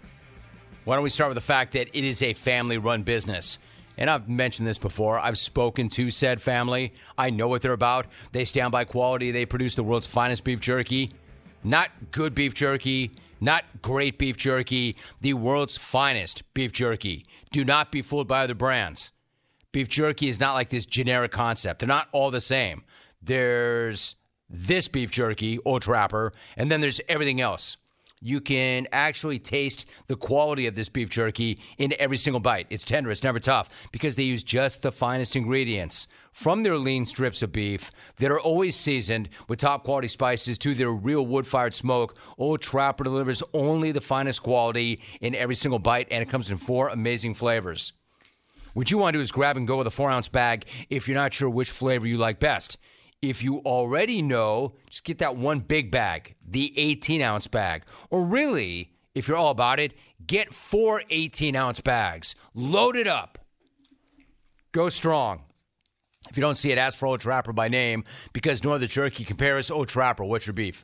Why 0.84 0.96
don't 0.96 1.04
we 1.04 1.10
start 1.10 1.30
with 1.30 1.38
the 1.38 1.42
fact 1.42 1.74
that 1.74 1.90
it 1.92 2.04
is 2.04 2.22
a 2.22 2.34
family 2.34 2.78
run 2.78 3.02
business? 3.02 3.58
And 3.98 4.08
I've 4.12 4.30
mentioned 4.30 4.68
this 4.68 4.78
before. 4.78 5.20
I've 5.20 5.40
spoken 5.40 5.90
to 5.90 6.12
said 6.12 6.40
family. 6.40 6.94
I 7.18 7.32
know 7.32 7.48
what 7.48 7.64
they're 7.64 7.74
about. 7.74 8.06
They 8.32 8.46
stand 8.46 8.72
by 8.72 8.84
quality. 8.84 9.32
They 9.32 9.46
produce 9.48 9.74
the 9.74 9.84
world's 9.84 10.06
finest 10.06 10.44
beef 10.44 10.60
jerky. 10.60 11.10
Not 11.64 11.90
good 12.12 12.36
beef 12.36 12.54
jerky, 12.54 13.12
not 13.40 13.64
great 13.82 14.18
beef 14.18 14.38
jerky, 14.38 14.96
the 15.22 15.34
world's 15.34 15.78
finest 15.78 16.44
beef 16.54 16.72
jerky. 16.72 17.26
Do 17.52 17.64
not 17.64 17.92
be 17.92 18.02
fooled 18.02 18.28
by 18.28 18.44
other 18.44 18.56
brands. 18.56 19.12
Beef 19.72 19.90
jerky 19.90 20.28
is 20.28 20.40
not 20.40 20.54
like 20.54 20.70
this 20.70 20.86
generic 20.86 21.32
concept. 21.32 21.80
They're 21.80 21.88
not 21.88 22.08
all 22.12 22.32
the 22.32 22.42
same. 22.42 22.84
There's 23.22 24.16
this 24.50 24.88
beef 24.88 25.12
jerky, 25.12 25.60
Old 25.66 25.82
Trapper, 25.82 26.34
and 26.58 26.72
then 26.72 26.82
there's 26.82 27.02
everything 27.10 27.42
else 27.42 27.78
you 28.24 28.40
can 28.40 28.88
actually 28.92 29.38
taste 29.38 29.86
the 30.08 30.16
quality 30.16 30.66
of 30.66 30.76
this 30.76 30.90
beef 30.90 31.10
jerky 31.10 31.60
in 31.78 31.94
every 32.00 32.18
single 32.18 32.40
bite. 32.40 32.68
It's 32.70 32.84
tender, 32.84 33.12
it's 33.12 33.24
never 33.24 33.40
tough 33.40 33.70
because 33.92 34.16
they 34.16 34.24
use 34.24 34.44
just 34.44 34.82
the 34.82 34.92
finest 34.92 35.36
ingredients 35.36 36.08
from 36.32 36.64
their 36.64 36.78
lean 36.78 37.06
strips 37.06 37.44
of 37.44 37.52
beef 37.52 37.92
that 38.18 38.32
are 38.32 38.40
always 38.40 38.76
seasoned 38.76 39.30
with 39.48 39.60
top 39.60 39.84
quality 39.84 40.08
spices 40.08 40.58
to 40.58 40.74
their 40.74 40.92
real 40.92 41.26
wood 41.26 41.46
fired 41.46 41.74
smoke. 41.74 42.18
Old 42.38 42.62
Trapper 42.62 43.04
delivers 43.04 43.44
only 43.54 43.92
the 43.92 44.02
finest 44.02 44.42
quality 44.42 45.02
in 45.22 45.36
every 45.36 45.56
single 45.56 45.80
bite, 45.80 46.08
and 46.10 46.24
it 46.24 46.30
comes 46.30 46.50
in 46.50 46.58
four 46.58 46.90
amazing 46.90 47.36
flavors. 47.36 47.94
What 48.74 48.90
you 48.90 48.98
want 48.98 49.14
to 49.14 49.20
do 49.20 49.22
is 49.22 49.32
grab 49.32 49.58
and 49.58 49.68
go 49.68 49.78
with 49.78 49.88
a 49.88 49.92
four 49.92 50.10
ounce 50.10 50.28
bag 50.28 50.66
if 50.90 51.08
you're 51.08 51.18
not 51.18 51.34
sure 51.34 51.50
which 51.50 51.70
flavor 51.70 52.08
you 52.08 52.18
like 52.18 52.40
best. 52.40 52.78
If 53.24 53.42
you 53.42 53.60
already 53.60 54.22
know, 54.22 54.74
just 54.90 55.06
get 55.06 55.20
that 55.20 55.38
one 55.38 55.62
big 55.62 55.90
bag, 55.90 56.36
the 56.46 56.78
18 56.78 57.22
ounce 57.22 57.48
bag. 57.48 57.84
Or 58.10 58.22
really, 58.22 58.92
if 59.16 59.30
you're 59.30 59.38
all 59.38 59.52
about 59.52 59.80
it, 59.80 59.94
get 60.28 60.54
four 60.54 61.04
18 61.10 61.56
ounce 61.56 61.80
bags. 61.80 62.36
Load 62.54 62.98
it 62.98 63.08
up. 63.08 63.40
Go 64.74 64.90
strong. 64.90 65.44
If 66.30 66.36
you 66.36 66.42
don't 66.42 66.58
see 66.58 66.74
it, 66.74 66.78
ask 66.78 66.98
for 66.98 67.06
Old 67.06 67.22
Trapper 67.22 67.54
by 67.54 67.70
name 67.70 68.04
because 68.34 68.62
no 68.62 68.74
other 68.74 68.88
jerky 68.88 69.24
compares 69.24 69.72
Old 69.72 69.88
Trapper. 69.88 70.26
What's 70.26 70.46
your 70.46 70.54
beef? 70.54 70.84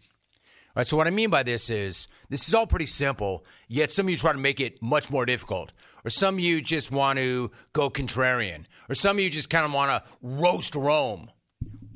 All 0.69 0.73
right, 0.77 0.87
so 0.87 0.95
what 0.95 1.07
I 1.07 1.09
mean 1.09 1.29
by 1.29 1.43
this 1.43 1.69
is 1.69 2.07
this 2.29 2.47
is 2.47 2.53
all 2.53 2.67
pretty 2.67 2.85
simple, 2.85 3.43
yet 3.67 3.91
some 3.91 4.05
of 4.05 4.11
you 4.11 4.17
try 4.17 4.31
to 4.31 4.37
make 4.37 4.61
it 4.61 4.81
much 4.81 5.09
more 5.09 5.25
difficult. 5.25 5.73
Or 6.05 6.09
some 6.09 6.35
of 6.35 6.39
you 6.39 6.61
just 6.61 6.89
want 6.89 7.19
to 7.19 7.51
go 7.73 7.89
contrarian. 7.89 8.63
Or 8.87 8.95
some 8.95 9.17
of 9.17 9.23
you 9.23 9.29
just 9.29 9.49
kind 9.49 9.65
of 9.65 9.73
want 9.73 9.91
to 9.91 10.09
roast 10.21 10.73
Rome. 10.75 11.29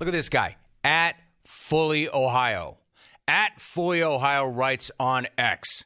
Look 0.04 0.10
at 0.10 0.18
this 0.18 0.28
guy 0.28 0.58
at 0.84 1.16
Fully 1.46 2.10
Ohio. 2.10 2.78
At 3.26 3.62
Fully 3.62 4.04
Ohio 4.04 4.46
writes 4.46 4.92
on 5.00 5.28
X. 5.38 5.86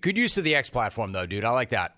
Good 0.00 0.16
use 0.16 0.38
of 0.38 0.44
the 0.44 0.54
X 0.54 0.70
platform, 0.70 1.10
though, 1.10 1.26
dude. 1.26 1.44
I 1.44 1.50
like 1.50 1.70
that. 1.70 1.96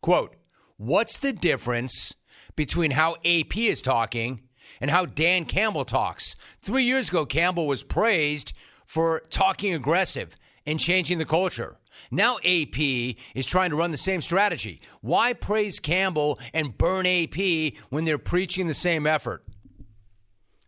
Quote 0.00 0.36
What's 0.76 1.18
the 1.18 1.32
difference 1.32 2.14
between 2.54 2.92
how 2.92 3.16
AP 3.24 3.56
is 3.56 3.82
talking 3.82 4.42
and 4.80 4.92
how 4.92 5.06
Dan 5.06 5.44
Campbell 5.44 5.84
talks? 5.84 6.36
Three 6.62 6.84
years 6.84 7.08
ago, 7.08 7.26
Campbell 7.26 7.66
was 7.66 7.82
praised 7.82 8.52
for 8.86 9.24
talking 9.30 9.74
aggressive 9.74 10.36
and 10.64 10.78
changing 10.78 11.18
the 11.18 11.24
culture. 11.24 11.78
Now 12.12 12.36
AP 12.44 12.78
is 12.78 13.44
trying 13.44 13.70
to 13.70 13.76
run 13.76 13.90
the 13.90 13.96
same 13.96 14.20
strategy. 14.20 14.82
Why 15.00 15.32
praise 15.32 15.80
Campbell 15.80 16.38
and 16.52 16.78
burn 16.78 17.06
AP 17.06 17.72
when 17.90 18.04
they're 18.04 18.18
preaching 18.18 18.68
the 18.68 18.74
same 18.74 19.04
effort? 19.04 19.42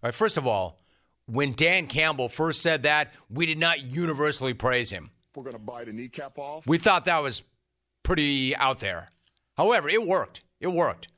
All 0.06 0.08
right, 0.10 0.14
first 0.14 0.38
of 0.38 0.46
all, 0.46 0.78
when 1.26 1.54
Dan 1.54 1.88
Campbell 1.88 2.28
first 2.28 2.62
said 2.62 2.84
that, 2.84 3.12
we 3.28 3.44
did 3.44 3.58
not 3.58 3.82
universally 3.82 4.54
praise 4.54 4.88
him. 4.88 5.10
We're 5.34 5.42
going 5.42 5.56
to 5.56 5.58
bite 5.58 5.88
a 5.88 5.92
kneecap 5.92 6.38
off. 6.38 6.64
We 6.64 6.78
thought 6.78 7.06
that 7.06 7.24
was 7.24 7.42
pretty 8.04 8.54
out 8.54 8.78
there. 8.78 9.08
However, 9.56 9.88
it 9.88 10.06
worked. 10.06 10.42
It 10.60 10.68
worked. 10.68 11.08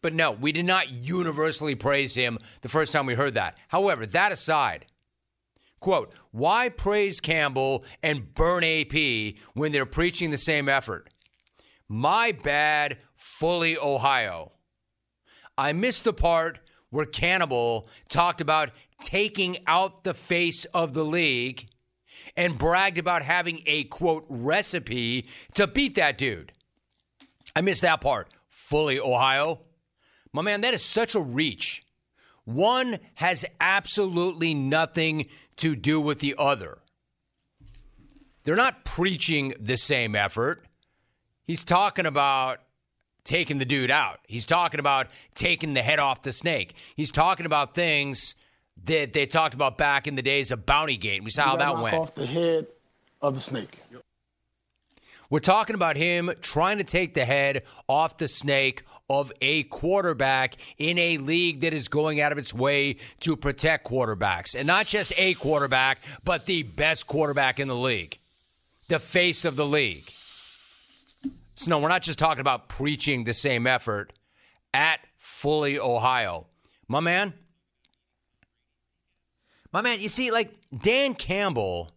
But 0.00 0.14
no, 0.14 0.30
we 0.32 0.52
did 0.52 0.64
not 0.64 0.88
universally 0.88 1.74
praise 1.74 2.14
him 2.14 2.38
the 2.62 2.70
first 2.70 2.94
time 2.94 3.04
we 3.04 3.14
heard 3.14 3.34
that. 3.34 3.58
However, 3.68 4.06
that 4.06 4.32
aside, 4.32 4.86
quote, 5.80 6.14
why 6.30 6.70
praise 6.70 7.20
Campbell 7.20 7.84
and 8.02 8.32
burn 8.32 8.64
AP 8.64 9.34
when 9.52 9.70
they're 9.70 9.84
preaching 9.84 10.30
the 10.30 10.38
same 10.38 10.70
effort? 10.70 11.10
My 11.90 12.32
bad, 12.32 12.96
fully 13.16 13.76
Ohio. 13.76 14.52
I 15.58 15.74
missed 15.74 16.04
the 16.04 16.14
part 16.14 16.60
where 16.94 17.04
Cannibal 17.04 17.88
talked 18.08 18.40
about 18.40 18.70
taking 19.00 19.58
out 19.66 20.04
the 20.04 20.14
face 20.14 20.64
of 20.66 20.94
the 20.94 21.04
league 21.04 21.66
and 22.36 22.56
bragged 22.56 22.98
about 22.98 23.24
having 23.24 23.64
a 23.66 23.82
quote 23.84 24.24
recipe 24.28 25.26
to 25.54 25.66
beat 25.66 25.96
that 25.96 26.16
dude. 26.16 26.52
I 27.56 27.62
missed 27.62 27.82
that 27.82 28.00
part. 28.00 28.28
Fully 28.48 29.00
Ohio. 29.00 29.62
My 30.32 30.42
man, 30.42 30.60
that 30.60 30.72
is 30.72 30.84
such 30.84 31.16
a 31.16 31.20
reach. 31.20 31.84
One 32.44 33.00
has 33.14 33.44
absolutely 33.60 34.54
nothing 34.54 35.26
to 35.56 35.74
do 35.74 36.00
with 36.00 36.20
the 36.20 36.36
other. 36.38 36.78
They're 38.44 38.54
not 38.54 38.84
preaching 38.84 39.52
the 39.58 39.76
same 39.76 40.14
effort. 40.14 40.64
He's 41.44 41.64
talking 41.64 42.06
about 42.06 42.60
taking 43.24 43.58
the 43.58 43.64
dude 43.64 43.90
out. 43.90 44.20
He's 44.26 44.46
talking 44.46 44.80
about 44.80 45.08
taking 45.34 45.74
the 45.74 45.82
head 45.82 45.98
off 45.98 46.22
the 46.22 46.32
snake. 46.32 46.74
He's 46.94 47.10
talking 47.10 47.46
about 47.46 47.74
things 47.74 48.34
that 48.84 49.12
they 49.12 49.26
talked 49.26 49.54
about 49.54 49.78
back 49.78 50.06
in 50.06 50.14
the 50.14 50.22
days 50.22 50.50
of 50.50 50.66
Bounty 50.66 50.96
Gate. 50.96 51.24
We 51.24 51.30
saw 51.30 51.44
how 51.44 51.56
that 51.56 51.78
went. 51.78 51.96
off 51.96 52.14
the 52.14 52.26
head 52.26 52.66
of 53.22 53.34
the 53.34 53.40
snake. 53.40 53.80
We're 55.30 55.40
talking 55.40 55.74
about 55.74 55.96
him 55.96 56.30
trying 56.40 56.78
to 56.78 56.84
take 56.84 57.14
the 57.14 57.24
head 57.24 57.62
off 57.88 58.18
the 58.18 58.28
snake 58.28 58.84
of 59.08 59.32
a 59.40 59.64
quarterback 59.64 60.56
in 60.78 60.98
a 60.98 61.18
league 61.18 61.60
that 61.60 61.74
is 61.74 61.88
going 61.88 62.20
out 62.20 62.32
of 62.32 62.38
its 62.38 62.54
way 62.54 62.96
to 63.20 63.36
protect 63.36 63.86
quarterbacks. 63.86 64.54
And 64.54 64.66
not 64.66 64.86
just 64.86 65.12
a 65.16 65.34
quarterback, 65.34 65.98
but 66.24 66.46
the 66.46 66.62
best 66.62 67.06
quarterback 67.06 67.58
in 67.58 67.68
the 67.68 67.76
league, 67.76 68.18
the 68.88 68.98
face 68.98 69.44
of 69.44 69.56
the 69.56 69.66
league. 69.66 70.10
So, 71.54 71.70
no, 71.70 71.78
we're 71.78 71.88
not 71.88 72.02
just 72.02 72.18
talking 72.18 72.40
about 72.40 72.68
preaching 72.68 73.24
the 73.24 73.34
same 73.34 73.66
effort 73.66 74.12
at 74.72 75.00
Fully 75.16 75.78
Ohio. 75.78 76.46
My 76.88 77.00
man, 77.00 77.32
my 79.72 79.80
man, 79.80 80.00
you 80.00 80.08
see, 80.08 80.30
like 80.30 80.52
Dan 80.76 81.14
Campbell 81.14 81.90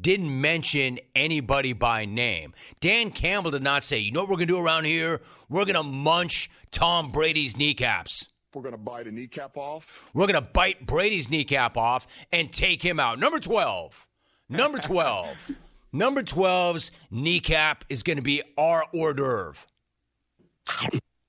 didn't 0.00 0.40
mention 0.40 0.98
anybody 1.14 1.72
by 1.72 2.04
name. 2.04 2.54
Dan 2.80 3.10
Campbell 3.10 3.50
did 3.50 3.62
not 3.62 3.84
say, 3.84 3.98
you 3.98 4.12
know 4.12 4.20
what 4.20 4.30
we're 4.30 4.36
going 4.36 4.48
to 4.48 4.54
do 4.54 4.58
around 4.58 4.84
here? 4.84 5.20
We're 5.48 5.64
going 5.64 5.76
to 5.76 5.82
munch 5.82 6.50
Tom 6.70 7.12
Brady's 7.12 7.56
kneecaps. 7.56 8.26
We're 8.54 8.62
going 8.62 8.72
to 8.72 8.78
bite 8.78 9.06
a 9.06 9.12
kneecap 9.12 9.56
off. 9.56 10.10
We're 10.12 10.26
going 10.26 10.42
to 10.42 10.50
bite 10.50 10.84
Brady's 10.84 11.30
kneecap 11.30 11.76
off 11.76 12.06
and 12.32 12.52
take 12.52 12.82
him 12.82 13.00
out. 13.00 13.18
Number 13.18 13.38
12. 13.38 14.06
Number 14.48 14.78
12. 14.78 15.52
Number 15.92 16.22
12's 16.22 16.90
kneecap 17.10 17.84
is 17.88 18.02
going 18.02 18.16
to 18.16 18.22
be 18.22 18.42
our 18.56 18.84
hors 18.92 19.14
d'oeuvre. 19.14 19.66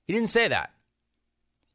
He 0.06 0.12
didn't 0.12 0.28
say 0.28 0.48
that. 0.48 0.70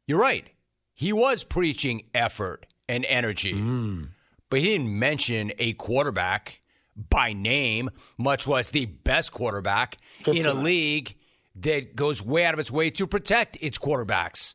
You're 0.06 0.18
right. 0.18 0.46
He 0.92 1.12
was 1.12 1.44
preaching 1.44 2.04
effort 2.14 2.66
and 2.88 3.04
energy, 3.04 3.54
mm. 3.54 4.08
but 4.48 4.58
he 4.58 4.66
didn't 4.66 4.98
mention 4.98 5.52
a 5.58 5.72
quarterback 5.74 6.60
by 7.08 7.32
name, 7.32 7.90
much 8.18 8.46
less 8.46 8.70
the 8.70 8.86
best 8.86 9.32
quarterback 9.32 9.96
in 10.26 10.44
a 10.44 10.52
league 10.52 11.16
that 11.54 11.94
goes 11.96 12.22
way 12.22 12.44
out 12.44 12.54
of 12.54 12.60
its 12.60 12.70
way 12.70 12.90
to 12.90 13.06
protect 13.06 13.56
its 13.60 13.78
quarterbacks. 13.78 14.54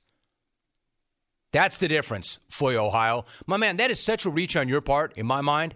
That's 1.52 1.78
the 1.78 1.88
difference, 1.88 2.40
Fully 2.50 2.76
Ohio. 2.76 3.26
My 3.48 3.56
man, 3.56 3.78
that 3.78 3.90
is 3.90 4.04
such 4.04 4.26
a 4.26 4.30
reach 4.30 4.58
on 4.58 4.68
your 4.68 4.82
part, 4.82 5.18
in 5.18 5.26
my 5.26 5.40
mind, 5.40 5.74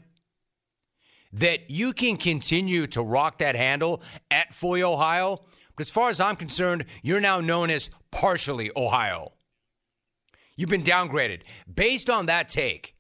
that 1.34 1.70
you 1.70 1.94
can 1.94 2.18
continue 2.18 2.88
to 2.88 3.02
rock 3.02 3.38
that 3.38 3.56
handle 3.56 4.02
at 4.32 4.54
Fully 4.54 4.84
Ohio. 4.84 5.44
But 5.76 5.86
as 5.86 5.90
far 5.90 6.10
as 6.10 6.20
I'm 6.20 6.36
concerned, 6.36 6.86
you're 7.02 7.22
now 7.22 7.40
known 7.40 7.70
as 7.70 7.90
partially 8.12 8.72
Ohio. 8.76 9.34
You've 10.56 10.70
been 10.70 10.84
downgraded. 10.84 11.42
Based 11.74 12.10
on 12.10 12.26
that 12.26 12.50
take, 12.50 12.96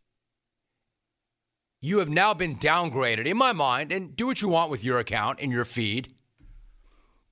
you 1.81 1.99
have 1.99 2.09
now 2.09 2.33
been 2.33 2.57
downgraded 2.57 3.25
in 3.25 3.37
my 3.37 3.53
mind, 3.53 3.91
and 3.91 4.15
do 4.15 4.27
what 4.27 4.41
you 4.41 4.49
want 4.49 4.71
with 4.71 4.83
your 4.83 4.99
account 4.99 5.39
and 5.41 5.51
your 5.51 5.65
feed. 5.65 6.13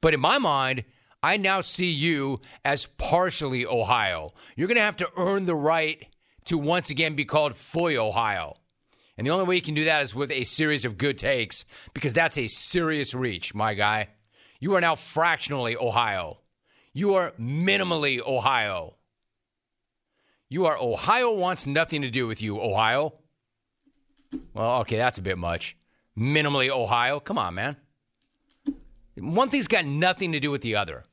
But 0.01 0.13
in 0.13 0.19
my 0.19 0.38
mind, 0.38 0.83
I 1.23 1.38
now 1.38 1.62
see 1.62 1.91
you 1.91 2.39
as 2.63 2.86
partially 2.86 3.65
Ohio. 3.65 4.33
You're 4.55 4.67
going 4.67 4.77
to 4.77 4.81
have 4.81 4.97
to 4.97 5.10
earn 5.17 5.45
the 5.45 5.55
right 5.55 6.05
to 6.45 6.57
once 6.57 6.89
again 6.89 7.15
be 7.15 7.25
called 7.25 7.55
Fully 7.55 7.97
Ohio. 7.97 8.55
And 9.17 9.25
the 9.25 9.32
only 9.32 9.45
way 9.45 9.56
you 9.56 9.62
can 9.62 9.73
do 9.73 9.86
that 9.86 10.03
is 10.03 10.13
with 10.13 10.32
a 10.32 10.43
series 10.43 10.86
of 10.86 10.97
good 10.97 11.17
takes 11.17 11.65
because 11.93 12.13
that's 12.13 12.38
a 12.38 12.47
serious 12.47 13.13
reach, 13.13 13.56
my 13.56 13.73
guy. 13.73 14.10
You 14.60 14.75
are 14.75 14.82
now 14.82 14.95
fractionally 14.95 15.75
Ohio. 15.75 16.39
You 16.93 17.15
are 17.15 17.32
minimally 17.39 18.19
Ohio. 18.25 18.95
You 20.49 20.65
are 20.67 20.77
Ohio 20.77 21.34
wants 21.34 21.65
nothing 21.65 22.03
to 22.03 22.10
do 22.10 22.27
with 22.27 22.41
you, 22.41 22.62
Ohio. 22.62 23.13
Well, 24.53 24.82
okay, 24.82 24.97
that's 24.97 25.17
a 25.17 25.21
bit 25.21 25.38
much. 25.38 25.75
Minimally 26.17 26.69
Ohio. 26.69 27.19
Come 27.19 27.38
on, 27.38 27.56
man. 27.56 27.75
One 29.15 29.49
thing's 29.49 29.67
got 29.67 29.86
nothing 29.86 30.32
to 30.34 30.39
do 30.39 30.51
with 30.51 30.62
the 30.62 30.75
other. 30.75 31.03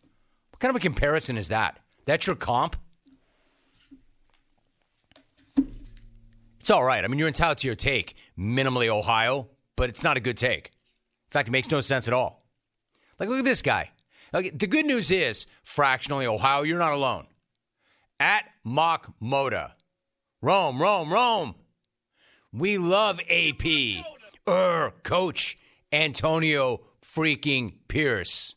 What 0.51 0.61
kind 0.61 0.71
of 0.71 0.77
a 0.77 0.81
comparison 0.81 1.39
is 1.39 1.49
that? 1.49 1.79
That's 2.05 2.27
your 2.27 2.37
comp? 2.37 2.77
It's 6.65 6.71
all 6.71 6.83
right. 6.83 7.05
I 7.05 7.09
mean, 7.09 7.19
you're 7.19 7.29
entitled 7.29 7.59
to 7.59 7.67
your 7.67 7.75
take, 7.75 8.17
minimally 8.39 8.89
Ohio, 8.89 9.51
but 9.77 9.91
it's 9.91 10.03
not 10.03 10.17
a 10.17 10.21
good 10.21 10.39
take. 10.39 10.69
In 10.69 11.31
fact, 11.31 11.47
it 11.47 11.51
makes 11.51 11.71
no 11.71 11.83
sense 11.83 12.09
at 12.09 12.15
all. 12.15 12.43
Like, 13.21 13.29
look 13.29 13.41
at 13.41 13.45
this 13.45 13.61
guy. 13.61 13.91
Like, 14.33 14.59
the 14.59 14.67
good 14.67 14.87
news 14.87 15.11
is, 15.11 15.47
fractionally 15.63 16.27
Ohio, 16.27 16.63
you're 16.63 16.79
not 16.79 16.95
alone. 16.95 17.27
At 18.19 18.45
Mock 18.65 19.13
Moda. 19.23 19.73
Rome, 20.41 20.81
Rome, 20.81 21.13
Rome. 21.13 21.55
We 22.51 22.79
love 22.79 23.21
AP. 23.29 24.03
Er, 24.49 24.95
Coach 25.03 25.59
Antonio 25.93 26.81
freaking 27.03 27.75
Pierce. 27.89 28.55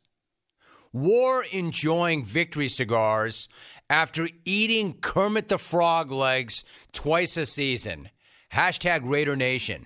War 0.94 1.44
enjoying 1.52 2.24
victory 2.24 2.70
cigars 2.70 3.50
after 3.90 4.28
eating 4.46 4.94
Kermit 4.94 5.50
the 5.50 5.58
Frog 5.58 6.12
legs 6.12 6.64
twice 6.92 7.38
a 7.38 7.46
season. 7.46 8.10
Hashtag 8.54 9.02
Raider 9.04 9.36
Nation. 9.36 9.86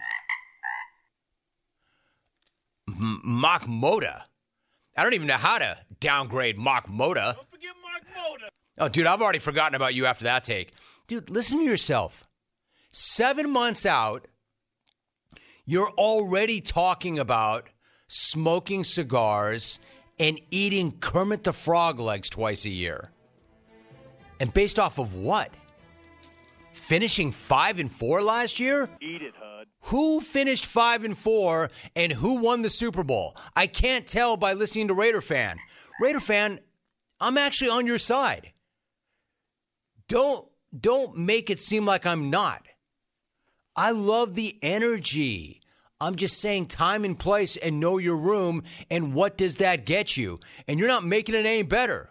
M- 2.88 3.22
Mock 3.24 3.64
Moda. 3.66 4.24
I 4.98 5.04
don't 5.04 5.14
even 5.14 5.28
know 5.28 5.38
how 5.38 5.58
to 5.58 5.78
downgrade 6.00 6.58
Mock 6.58 6.88
Moda. 6.88 7.36
Don't 7.36 7.52
forget 7.52 7.72
Mock 7.82 8.02
Moda. 8.18 8.50
Oh, 8.78 8.90
dude, 8.90 9.08
I've 9.08 9.22
already 9.22 9.40
forgotten 9.40 9.76
about 9.76 9.94
you 9.94 10.06
after 10.06 10.26
that 10.26 10.44
take. 10.44 10.74
Dude, 11.08 11.30
listen 11.30 11.60
to 11.60 11.64
yourself. 11.64 12.28
Seven 12.92 13.50
months 13.50 13.86
out, 13.86 14.28
you're 15.66 15.92
already 15.92 16.60
talking 16.60 17.18
about 17.20 17.70
smoking 18.12 18.84
cigars, 18.84 19.80
and 20.20 20.40
eating 20.52 20.92
Kermit 21.00 21.44
the 21.44 21.54
Frog 21.54 22.00
legs 22.00 22.30
twice 22.30 22.66
a 22.66 22.70
year. 22.70 23.12
And 24.42 24.52
based 24.52 24.80
off 24.80 24.98
of 24.98 25.14
what? 25.14 25.54
Finishing 26.72 27.32
five 27.32 27.78
and 27.78 27.92
four 27.92 28.24
last 28.24 28.60
year? 28.60 28.90
Eat 29.00 29.22
it, 29.22 29.36
Hud. 29.40 29.68
Who 29.82 30.20
finished 30.20 30.66
five 30.66 31.04
and 31.04 31.16
four 31.16 31.70
and 31.96 32.12
who 32.12 32.38
won 32.40 32.64
the 32.64 32.70
Super 32.70 33.04
Bowl? 33.04 33.38
I 33.56 33.68
can't 33.68 34.08
tell 34.08 34.38
by 34.38 34.54
listening 34.54 34.88
to 34.88 34.96
Raider 34.96 35.22
fan. 35.22 35.60
Raider 36.00 36.20
fan, 36.20 36.60
I'm 37.20 37.38
actually 37.38 37.70
on 37.70 37.86
your 37.86 38.00
side. 38.00 38.52
Don't 40.08 40.48
don't 40.78 41.16
make 41.18 41.52
it 41.52 41.60
seem 41.60 41.86
like 41.86 42.08
I'm 42.08 42.32
not. 42.32 42.64
I 43.76 43.92
love 43.92 44.34
the 44.34 44.58
energy. 44.64 45.62
I'm 46.00 46.16
just 46.16 46.42
saying 46.42 46.66
time 46.66 47.06
and 47.06 47.18
place 47.18 47.58
and 47.58 47.80
know 47.80 48.00
your 48.00 48.18
room 48.18 48.64
and 48.90 49.14
what 49.14 49.38
does 49.38 49.58
that 49.58 49.86
get 49.86 50.18
you? 50.18 50.40
And 50.68 50.80
you're 50.80 50.88
not 50.88 51.06
making 51.06 51.36
it 51.36 51.46
any 51.46 51.62
better. 51.62 52.11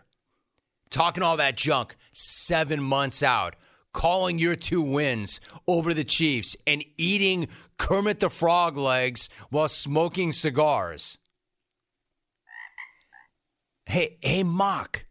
Talking 0.90 1.22
all 1.22 1.37
that 1.37 1.57
junk 1.57 1.96
7 2.12 2.83
months 2.83 3.22
out 3.22 3.57
calling 3.92 4.38
your 4.38 4.57
two 4.57 4.83
wins 4.83 5.40
over 5.66 5.94
the 5.94 6.05
Chiefs 6.05 6.57
and 6.66 6.85
eating 6.96 7.48
Kermit 7.79 8.20
the 8.20 8.31
Frog 8.31 8.76
legs 8.76 9.29
while 9.50 9.68
smoking 9.68 10.33
cigars. 10.33 11.18
Hey, 13.87 14.18
hey, 14.20 14.42
Mock. 14.42 15.07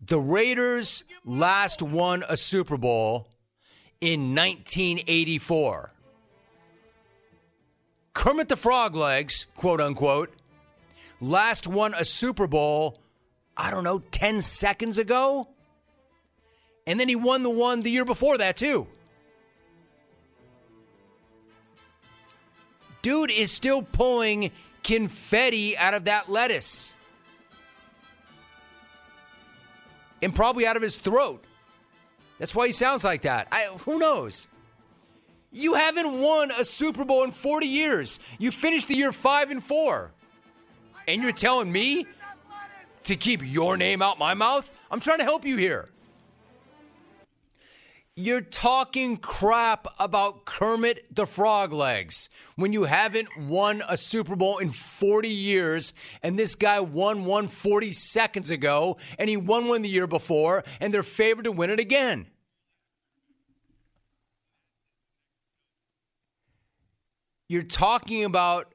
The 0.00 0.20
Raiders 0.20 1.04
last 1.24 1.82
won 1.82 2.24
a 2.28 2.36
Super 2.36 2.76
Bowl 2.76 3.28
in 4.00 4.34
1984. 4.34 5.92
Kermit 8.12 8.48
the 8.48 8.56
Frog 8.56 8.94
legs, 8.94 9.46
quote 9.56 9.80
unquote, 9.80 10.32
last 11.20 11.66
won 11.66 11.94
a 11.94 12.04
Super 12.04 12.46
Bowl, 12.46 13.00
I 13.56 13.70
don't 13.70 13.84
know, 13.84 13.98
10 13.98 14.40
seconds 14.40 14.98
ago? 14.98 15.48
And 16.86 16.98
then 16.98 17.08
he 17.08 17.16
won 17.16 17.42
the 17.42 17.50
one 17.50 17.80
the 17.80 17.90
year 17.90 18.04
before 18.04 18.38
that, 18.38 18.56
too. 18.56 18.86
Dude 23.02 23.30
is 23.30 23.50
still 23.50 23.82
pulling 23.82 24.50
confetti 24.82 25.76
out 25.76 25.94
of 25.94 26.04
that 26.04 26.30
lettuce. 26.30 26.96
And 30.22 30.34
probably 30.34 30.66
out 30.66 30.76
of 30.76 30.82
his 30.82 30.98
throat. 30.98 31.44
That's 32.38 32.54
why 32.54 32.66
he 32.66 32.72
sounds 32.72 33.04
like 33.04 33.22
that. 33.22 33.48
I, 33.52 33.66
who 33.84 33.98
knows? 33.98 34.48
You 35.52 35.74
haven't 35.74 36.20
won 36.20 36.50
a 36.50 36.64
Super 36.64 37.04
Bowl 37.04 37.22
in 37.24 37.30
40 37.30 37.66
years. 37.66 38.18
You 38.38 38.50
finished 38.50 38.88
the 38.88 38.96
year 38.96 39.12
5 39.12 39.50
and 39.50 39.62
4. 39.62 40.10
And 41.06 41.22
you're 41.22 41.32
telling 41.32 41.70
me 41.70 42.06
to 43.04 43.16
keep 43.16 43.42
your 43.44 43.76
name 43.76 44.02
out 44.02 44.18
my 44.18 44.34
mouth? 44.34 44.70
I'm 44.90 45.00
trying 45.00 45.18
to 45.18 45.24
help 45.24 45.44
you 45.44 45.56
here. 45.56 45.88
You're 48.16 48.42
talking 48.42 49.16
crap 49.16 49.88
about 49.98 50.44
Kermit 50.44 51.12
the 51.12 51.26
Frog 51.26 51.72
Legs 51.72 52.30
when 52.54 52.72
you 52.72 52.84
haven't 52.84 53.36
won 53.36 53.82
a 53.88 53.96
Super 53.96 54.36
Bowl 54.36 54.58
in 54.58 54.70
40 54.70 55.28
years, 55.28 55.92
and 56.22 56.38
this 56.38 56.54
guy 56.54 56.78
won 56.78 57.24
one 57.24 57.48
40 57.48 57.90
seconds 57.90 58.50
ago, 58.50 58.98
and 59.18 59.28
he 59.28 59.36
won 59.36 59.66
one 59.66 59.82
the 59.82 59.88
year 59.88 60.06
before, 60.06 60.62
and 60.80 60.94
they're 60.94 61.02
favored 61.02 61.42
to 61.42 61.50
win 61.50 61.70
it 61.70 61.80
again. 61.80 62.28
You're 67.48 67.62
talking 67.62 68.22
about 68.22 68.73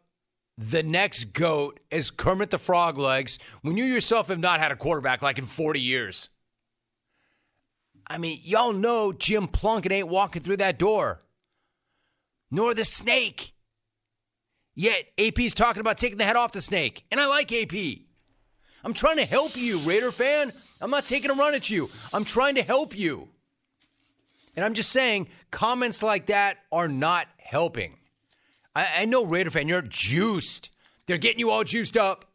the 0.59 0.83
next 0.83 1.31
GOAT 1.31 1.79
is 1.89 2.11
Kermit 2.11 2.49
the 2.49 2.57
Frog 2.57 2.97
Legs 2.97 3.39
when 3.61 3.77
you 3.77 3.85
yourself 3.85 4.27
have 4.27 4.39
not 4.39 4.59
had 4.59 4.73
a 4.73 4.75
quarterback 4.75 5.21
like 5.21 5.37
in 5.37 5.45
40 5.45 5.79
years. 5.79 6.29
I 8.05 8.17
mean, 8.17 8.41
y'all 8.43 8.73
know 8.73 9.13
Jim 9.13 9.47
Plunkett 9.47 9.93
ain't 9.93 10.09
walking 10.09 10.41
through 10.41 10.57
that 10.57 10.77
door, 10.77 11.21
nor 12.51 12.73
the 12.73 12.83
snake. 12.83 13.53
Yet 14.75 15.05
AP's 15.17 15.55
talking 15.55 15.79
about 15.79 15.97
taking 15.97 16.17
the 16.17 16.25
head 16.25 16.35
off 16.35 16.51
the 16.51 16.61
snake, 16.61 17.05
and 17.09 17.21
I 17.21 17.27
like 17.27 17.53
AP. 17.53 17.99
I'm 18.83 18.93
trying 18.93 19.17
to 19.17 19.25
help 19.25 19.55
you, 19.55 19.77
Raider 19.79 20.11
fan. 20.11 20.51
I'm 20.81 20.91
not 20.91 21.05
taking 21.05 21.31
a 21.31 21.35
run 21.35 21.55
at 21.55 21.69
you. 21.69 21.87
I'm 22.13 22.25
trying 22.25 22.55
to 22.55 22.63
help 22.63 22.97
you. 22.97 23.29
And 24.57 24.65
I'm 24.65 24.73
just 24.73 24.91
saying, 24.91 25.29
comments 25.51 26.03
like 26.03 26.25
that 26.25 26.57
are 26.69 26.89
not 26.89 27.27
helping. 27.37 27.98
I, 28.75 28.87
I 28.99 29.05
know, 29.05 29.25
Raider 29.25 29.49
fan, 29.49 29.67
you're 29.67 29.81
juiced. 29.81 30.71
They're 31.05 31.17
getting 31.17 31.39
you 31.39 31.51
all 31.51 31.63
juiced 31.63 31.97
up. 31.97 32.25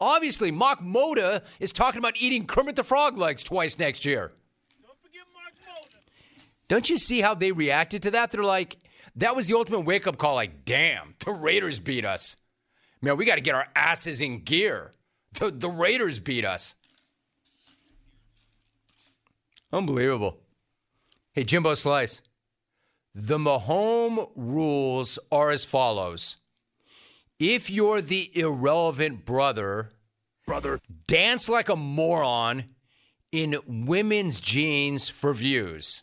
Obviously, 0.00 0.50
Mock 0.50 0.80
Moda 0.80 1.44
is 1.58 1.72
talking 1.72 1.98
about 1.98 2.14
eating 2.16 2.46
Kermit 2.46 2.76
the 2.76 2.84
Frog 2.84 3.18
legs 3.18 3.42
twice 3.42 3.78
next 3.78 4.04
year. 4.04 4.32
Don't 4.82 5.00
forget 5.00 5.22
Mark 5.34 5.54
Moda. 5.76 5.98
Don't 6.68 6.88
you 6.90 6.98
see 6.98 7.20
how 7.20 7.34
they 7.34 7.52
reacted 7.52 8.02
to 8.02 8.10
that? 8.12 8.30
They're 8.30 8.44
like, 8.44 8.76
that 9.16 9.34
was 9.34 9.48
the 9.48 9.56
ultimate 9.56 9.80
wake 9.80 10.06
up 10.06 10.18
call. 10.18 10.34
Like, 10.36 10.64
damn, 10.64 11.14
the 11.24 11.32
Raiders 11.32 11.80
beat 11.80 12.04
us. 12.04 12.36
Man, 13.00 13.16
we 13.16 13.24
got 13.24 13.36
to 13.36 13.40
get 13.40 13.54
our 13.54 13.66
asses 13.74 14.20
in 14.20 14.42
gear. 14.42 14.92
The, 15.34 15.50
the 15.50 15.68
Raiders 15.68 16.20
beat 16.20 16.44
us. 16.44 16.76
Unbelievable. 19.72 20.38
Hey, 21.32 21.44
Jimbo 21.44 21.74
Slice. 21.74 22.22
The 23.14 23.38
Mahomes 23.38 24.28
rules 24.36 25.18
are 25.32 25.50
as 25.50 25.64
follows. 25.64 26.36
If 27.38 27.70
you're 27.70 28.00
the 28.00 28.30
irrelevant 28.36 29.24
brother, 29.24 29.90
Brother. 30.46 30.80
dance 31.06 31.48
like 31.48 31.68
a 31.68 31.76
moron 31.76 32.64
in 33.30 33.58
women's 33.66 34.40
jeans 34.40 35.08
for 35.08 35.34
views. 35.34 36.02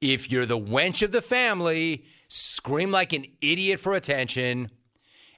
If 0.00 0.30
you're 0.30 0.46
the 0.46 0.58
wench 0.58 1.02
of 1.02 1.12
the 1.12 1.22
family, 1.22 2.04
scream 2.28 2.90
like 2.90 3.12
an 3.12 3.26
idiot 3.40 3.80
for 3.80 3.94
attention. 3.94 4.70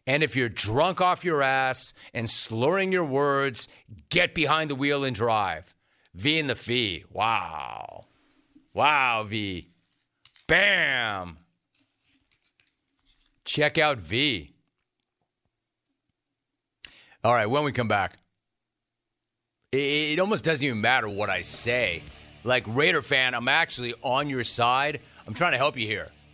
And 0.07 0.23
if 0.23 0.37
you're 0.37 0.49
drunk 0.49 1.01
off 1.01 1.25
your 1.25 1.43
ass 1.43 1.95
and 2.15 2.29
slurring 2.31 2.93
your 2.93 3.05
words, 3.05 3.69
get 4.09 4.35
behind 4.35 4.71
the 4.71 4.75
wheel 4.75 5.05
and 5.05 5.15
drive. 5.15 5.75
V 6.15 6.39
in 6.39 6.47
the 6.47 6.55
fee. 6.55 7.05
Wow. 7.11 8.05
Wow, 8.73 9.25
V. 9.25 9.69
Bam. 10.47 11.39
Check 13.45 13.79
out 13.79 13.99
V. 13.99 14.53
All 17.25 17.33
right, 17.33 17.47
when 17.47 17.65
we 17.65 17.73
come 17.73 17.89
back, 17.89 18.19
it, 19.73 20.19
almost 20.21 20.45
doesn't 20.45 20.65
even 20.65 20.81
matter 20.81 21.09
what 21.09 21.29
I 21.29 21.41
say. 21.43 22.03
Like 22.45 22.65
Raider 22.67 23.03
fan, 23.03 23.35
I'm 23.35 23.49
actually 23.49 23.95
on 24.03 24.29
your 24.29 24.45
side. 24.45 25.01
I'm 25.27 25.35
trying 25.35 25.53
to 25.53 25.59
help 25.59 25.77
you 25.77 25.87
here. 25.87 26.09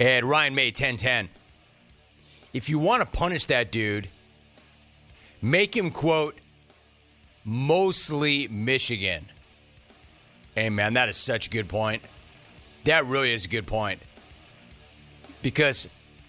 Ed 0.00 0.24
Ryan 0.24 0.54
May 0.54 0.68
1010. 0.68 1.28
If 2.54 2.70
you 2.70 2.78
want 2.78 3.02
to 3.02 3.06
punish 3.06 3.44
that 3.44 3.70
dude, 3.70 4.08
make 5.42 5.76
him 5.76 5.90
quote 5.90 6.38
mostly 7.44 8.48
Michigan. 8.48 9.26
Hey 10.54 10.70
man, 10.70 10.94
that 10.94 11.10
is 11.10 11.18
such 11.18 11.48
a 11.48 11.50
good 11.50 11.68
point. 11.68 12.02
That 12.84 13.06
really 13.06 13.32
is 13.32 13.44
a 13.44 13.48
good 13.48 13.66
point. 13.66 14.00
Because 15.42 15.86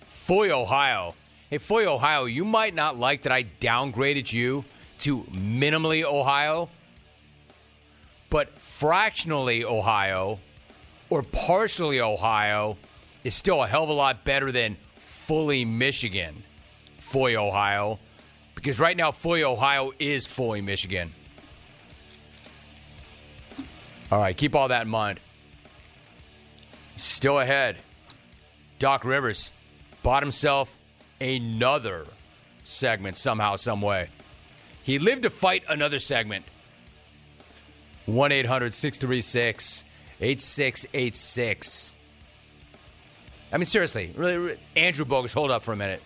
Fully, 0.08 0.52
Ohio. 0.52 1.16
Hey, 1.50 1.58
Fully, 1.58 1.86
Ohio, 1.86 2.26
you 2.26 2.46
might 2.46 2.76
not 2.76 3.00
like 3.00 3.24
that 3.24 3.32
I 3.32 3.44
downgraded 3.62 4.32
you 4.32 4.66
to 5.00 5.24
minimally 5.32 6.04
Ohio, 6.04 6.70
but 8.30 8.50
fractionally 8.60 9.66
Ohio 9.66 10.40
or 11.10 11.24
partially 11.24 12.00
Ohio 12.00 12.78
is 13.24 13.36
still 13.36 13.64
a 13.64 13.68
hell 13.68 13.84
of 13.84 13.90
a 13.90 13.94
lot 13.94 14.24
better 14.24 14.52
than 14.52 14.78
fully 14.98 15.66
Michigan, 15.66 16.44
Fully, 16.98 17.36
Ohio, 17.36 18.00
because 18.56 18.80
right 18.80 18.96
now 18.96 19.12
Fully, 19.12 19.44
Ohio 19.44 19.92
is 20.00 20.28
fully 20.28 20.62
Michigan. 20.62 21.14
All 24.12 24.20
right, 24.20 24.36
keep 24.36 24.56
all 24.56 24.68
that 24.68 24.84
in 24.84 24.90
mind. 24.90 25.20
Still 26.98 27.40
ahead. 27.40 27.78
Doc 28.78 29.06
Rivers 29.06 29.52
bought 30.04 30.24
himself 30.24 30.78
another 31.20 32.06
segment 32.64 33.16
somehow, 33.18 33.56
some 33.56 33.82
way. 33.82 34.10
He 34.84 35.00
lived 35.00 35.24
to 35.24 35.30
fight 35.30 35.64
another 35.70 36.00
segment. 36.00 36.46
1 38.06 38.32
800 38.32 38.74
636 38.74 39.86
8686. 40.20 41.96
I 43.52 43.58
mean, 43.58 43.66
seriously, 43.66 44.12
really, 44.16 44.38
really, 44.38 44.60
Andrew 44.76 45.06
Bogus, 45.06 45.34
hold 45.34 45.52
up 45.52 45.64
for 45.64 45.74
a 45.74 45.76
minute. 45.76 46.02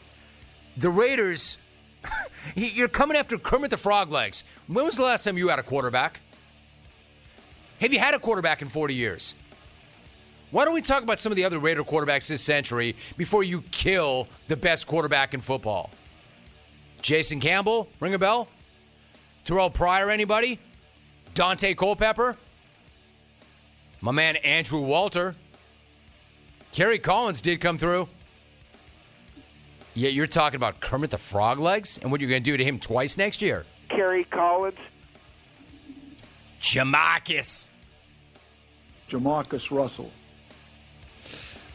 The 0.78 0.90
Raiders, 0.90 1.58
you're 2.56 2.88
coming 2.88 3.18
after 3.18 3.38
Kermit 3.38 3.70
the 3.70 3.78
Frog 3.78 4.12
Legs. 4.12 4.44
When 4.68 4.86
was 4.86 4.98
the 4.98 5.04
last 5.04 5.24
time 5.24 5.38
you 5.38 5.50
had 5.50 5.60
a 5.60 5.64
quarterback? 5.64 6.22
Have 7.82 7.94
you 7.94 8.00
had 8.00 8.14
a 8.14 8.20
quarterback 8.20 8.62
in 8.62 8.70
40 8.70 8.94
years? 8.94 9.36
Why 10.52 10.64
don't 10.66 10.74
we 10.74 10.82
talk 10.82 11.04
about 11.04 11.20
some 11.20 11.32
of 11.32 11.36
the 11.36 11.44
other 11.44 11.60
Raider 11.60 11.84
quarterbacks 11.84 12.28
this 12.28 12.42
century 12.42 12.96
before 13.18 13.44
you 13.44 13.62
kill 13.72 14.28
the 14.48 14.56
best 14.56 14.88
quarterback 14.88 15.34
in 15.34 15.42
football? 15.42 15.90
Jason 17.02 17.40
Campbell, 17.40 17.90
ring 18.00 18.14
a 18.14 18.20
bell? 18.20 18.48
Terrelle 19.44 19.74
Pryor, 19.74 20.10
anybody? 20.10 20.60
Daunte 21.36 21.76
Culpepper? 21.76 22.38
My 24.02 24.12
man 24.12 24.38
Andrew 24.38 24.80
Walter. 24.80 25.36
Kerry 26.76 27.00
Collins 27.00 27.40
did 27.40 27.62
come 27.62 27.78
through. 27.78 28.10
Yeah, 29.94 30.10
you're 30.10 30.28
talking 30.28 30.58
about 30.58 30.82
Kermit 30.82 31.10
the 31.10 31.18
Frog 31.18 31.58
Legs 31.58 31.98
and 32.02 32.12
what 32.12 32.20
you're 32.20 32.30
going 32.30 32.44
to 32.44 32.52
do 32.52 32.58
to 32.58 32.66
him 32.66 32.80
twice 32.80 33.18
next 33.18 33.42
year. 33.42 33.66
Kerry 33.88 34.26
Collins. 34.26 34.76
JaMarcus. 36.62 37.70
JaMarcus 39.10 39.72
Russell. 39.72 40.12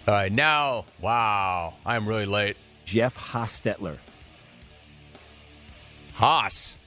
All 0.06 0.14
right, 0.14 0.30
now, 0.30 0.84
wow, 1.00 1.72
I'm 1.86 2.06
really 2.06 2.26
late. 2.26 2.58
Jeff 2.84 3.16
Hostetler. 3.16 3.96
Hoss. 6.12 6.78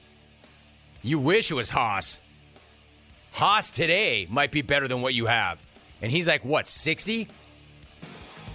You 1.02 1.18
wish 1.18 1.50
it 1.50 1.54
was 1.54 1.70
Hoss. 1.70 2.20
Hoss 3.32 3.72
today 3.72 4.28
might 4.30 4.52
be 4.52 4.62
better 4.62 4.86
than 4.86 5.02
what 5.02 5.14
you 5.14 5.26
have. 5.26 5.58
And 6.00 6.12
he's 6.12 6.28
like, 6.28 6.44
what, 6.44 6.68
60? 6.68 7.26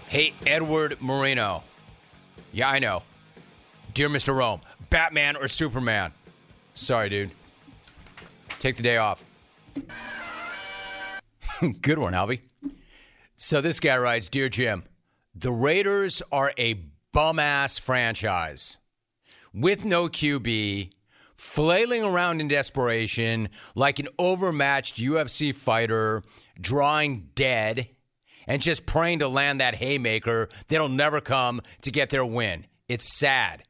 Hey, 0.09 0.33
Edward 0.47 0.99
Moreno. 1.01 1.61
Yeah, 2.51 2.67
I 2.67 2.79
know. 2.79 3.03
Dear 3.93 4.09
Mr. 4.09 4.35
Rome, 4.35 4.59
Batman 4.89 5.35
or 5.35 5.47
Superman? 5.47 6.11
Sorry, 6.73 7.09
dude. 7.09 7.29
Take 8.57 8.75
the 8.75 8.81
day 8.81 8.97
off. 8.97 9.23
Good 11.81 11.99
one, 11.99 12.13
Alvy. 12.13 12.39
So 13.35 13.61
this 13.61 13.79
guy 13.79 13.99
writes 13.99 14.29
Dear 14.29 14.49
Jim, 14.49 14.83
the 15.35 15.51
Raiders 15.51 16.23
are 16.31 16.53
a 16.57 16.85
bum 17.11 17.37
ass 17.37 17.77
franchise 17.77 18.79
with 19.53 19.85
no 19.85 20.07
QB, 20.07 20.89
flailing 21.35 22.01
around 22.01 22.41
in 22.41 22.47
desperation 22.47 23.49
like 23.75 23.99
an 23.99 24.07
overmatched 24.17 24.97
UFC 24.97 25.53
fighter, 25.53 26.23
drawing 26.59 27.29
dead, 27.35 27.89
and 28.49 28.63
just 28.63 28.87
praying 28.87 29.19
to 29.19 29.27
land 29.27 29.61
that 29.61 29.75
haymaker 29.75 30.49
that'll 30.67 30.89
never 30.89 31.21
come 31.21 31.61
to 31.83 31.91
get 31.91 32.09
their 32.09 32.25
win. 32.25 32.65
It's 32.87 33.17
sad. 33.17 33.63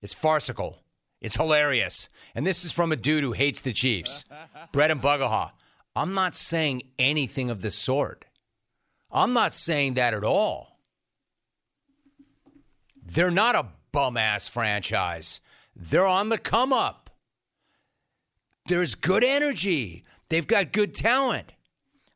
It's 0.00 0.14
farcical. 0.14 0.78
It's 1.20 1.36
hilarious. 1.36 2.08
And 2.34 2.46
this 2.46 2.64
is 2.64 2.72
from 2.72 2.90
a 2.90 2.96
dude 2.96 3.22
who 3.22 3.32
hates 3.32 3.60
the 3.60 3.74
Chiefs. 3.74 4.24
Brett 4.72 4.90
and 4.90 5.02
Bugaha. 5.02 5.50
I'm 5.94 6.14
not 6.14 6.34
saying 6.34 6.82
anything 6.98 7.50
of 7.50 7.60
the 7.60 7.70
sort. 7.70 8.24
I'm 9.10 9.34
not 9.34 9.52
saying 9.52 9.94
that 9.94 10.14
at 10.14 10.24
all. 10.24 10.78
They're 13.04 13.30
not 13.30 13.54
a 13.54 13.66
bum 13.92 14.16
ass 14.16 14.48
franchise. 14.48 15.42
They're 15.76 16.06
on 16.06 16.30
the 16.30 16.38
come 16.38 16.72
up. 16.72 17.10
There's 18.66 18.94
good 18.94 19.24
energy. 19.24 20.04
They've 20.30 20.46
got 20.46 20.72
good 20.72 20.94
talent. 20.94 21.52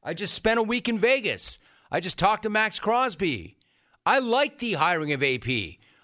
I 0.02 0.14
just 0.14 0.32
spent 0.32 0.58
a 0.58 0.62
week 0.62 0.88
in 0.88 0.96
Vegas. 0.96 1.58
I 1.96 2.00
just 2.00 2.18
talked 2.18 2.42
to 2.42 2.50
Maxx 2.50 2.78
Crosby. 2.78 3.56
I 4.04 4.18
liked 4.18 4.58
the 4.58 4.74
hiring 4.74 5.14
of 5.14 5.22
AP. 5.22 5.48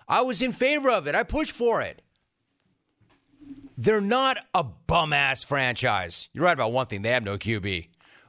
I 0.09 0.23
was 0.23 0.41
in 0.41 0.51
favor 0.51 0.89
of 0.89 1.07
it. 1.07 1.15
I 1.15 1.23
pushed 1.23 1.53
for 1.53 1.83
it. 1.83 2.01
They're 3.77 4.01
not 4.01 4.39
a 4.55 4.65
bum 4.65 5.13
ass 5.13 5.45
franchise. 5.45 6.31
You're 6.33 6.47
right 6.47 6.55
about 6.55 6.73
one 6.73 6.87
thing 6.87 7.03
they 7.03 7.11
have 7.11 7.27
no 7.27 7.37
QB, 7.37 7.89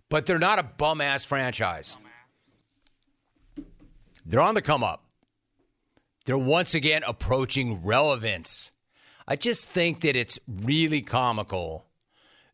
but 0.10 0.26
they're 0.26 0.40
not 0.40 0.60
a 0.60 0.64
bum 0.64 1.00
ass 1.00 1.24
franchise. 1.24 1.98
They're 4.26 4.42
on 4.42 4.56
the 4.56 4.62
come 4.62 4.84
up. 4.84 5.06
They're 6.26 6.38
once 6.38 6.76
again 6.76 7.04
approaching 7.08 7.82
relevance. 7.82 8.74
I 9.26 9.38
just 9.38 9.70
think 9.70 10.02
that 10.02 10.18
it's 10.18 10.38
really 10.50 11.02
comical 11.02 11.86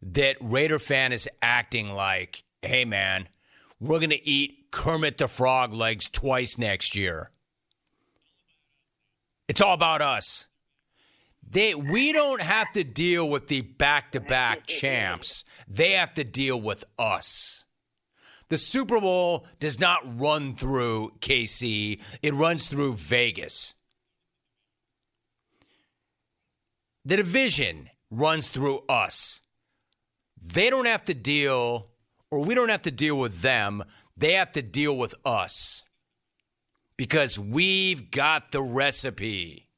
that 0.03 0.35
Raider 0.39 0.77
fan 0.77 1.13
is 1.13 1.27
acting 1.41 1.93
like, 1.93 2.43
hey 2.61 2.85
man, 2.85 3.27
we're 3.79 3.99
going 3.99 4.09
to 4.09 4.29
eat 4.29 4.71
Kermit 4.71 5.17
the 5.17 5.27
Frog 5.27 5.73
legs 5.73 6.09
twice 6.09 6.57
next 6.57 6.95
year. 6.95 7.31
It's 9.47 9.61
all 9.61 9.73
about 9.73 10.01
us. 10.01 10.47
They, 11.47 11.73
we 11.73 12.11
don't 12.11 12.41
have 12.41 12.71
to 12.73 12.83
deal 12.83 13.27
with 13.27 13.47
the 13.47 13.61
back 13.61 14.11
to 14.11 14.19
back 14.19 14.67
champs. 14.67 15.43
They 15.67 15.93
have 15.93 16.13
to 16.15 16.23
deal 16.23 16.61
with 16.61 16.83
us. 16.99 17.65
The 18.49 18.57
Super 18.57 18.99
Bowl 18.99 19.45
does 19.59 19.79
not 19.79 20.19
run 20.19 20.55
through 20.55 21.13
KC, 21.21 21.99
it 22.21 22.33
runs 22.33 22.67
through 22.67 22.95
Vegas. 22.95 23.75
The 27.05 27.17
division 27.17 27.89
runs 28.11 28.51
through 28.51 28.83
us. 28.89 29.41
They 30.41 30.69
don't 30.69 30.85
have 30.85 31.05
to 31.05 31.13
deal, 31.13 31.88
or 32.31 32.39
we 32.39 32.55
don't 32.55 32.69
have 32.69 32.83
to 32.83 32.91
deal 32.91 33.17
with 33.17 33.41
them. 33.41 33.83
They 34.17 34.33
have 34.33 34.51
to 34.53 34.61
deal 34.61 34.97
with 34.97 35.15
us 35.25 35.83
because 36.97 37.39
we've 37.39 38.11
got 38.11 38.51
the 38.51 38.61
recipe. 38.61 39.69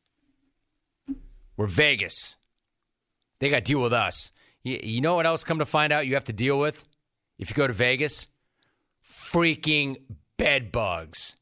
We're 1.56 1.68
Vegas. 1.68 2.38
They 3.40 3.50
got 3.50 3.58
to 3.58 3.62
deal 3.62 3.82
with 3.82 3.94
us. 3.94 4.32
You, 4.64 4.80
you 4.82 5.02
know 5.02 5.16
what 5.16 5.26
else 5.26 5.44
come 5.44 5.60
to 5.60 5.66
find 5.66 5.94
out 5.94 6.08
you 6.08 6.16
have 6.16 6.26
to 6.26 6.34
deal 6.34 6.60
with 6.60 6.88
if 7.38 7.50
you 7.50 7.56
go 7.56 7.68
to 7.68 7.74
Vegas? 7.74 8.28
Freaking 9.08 9.98
bed 10.38 10.72
bugs. 10.72 11.36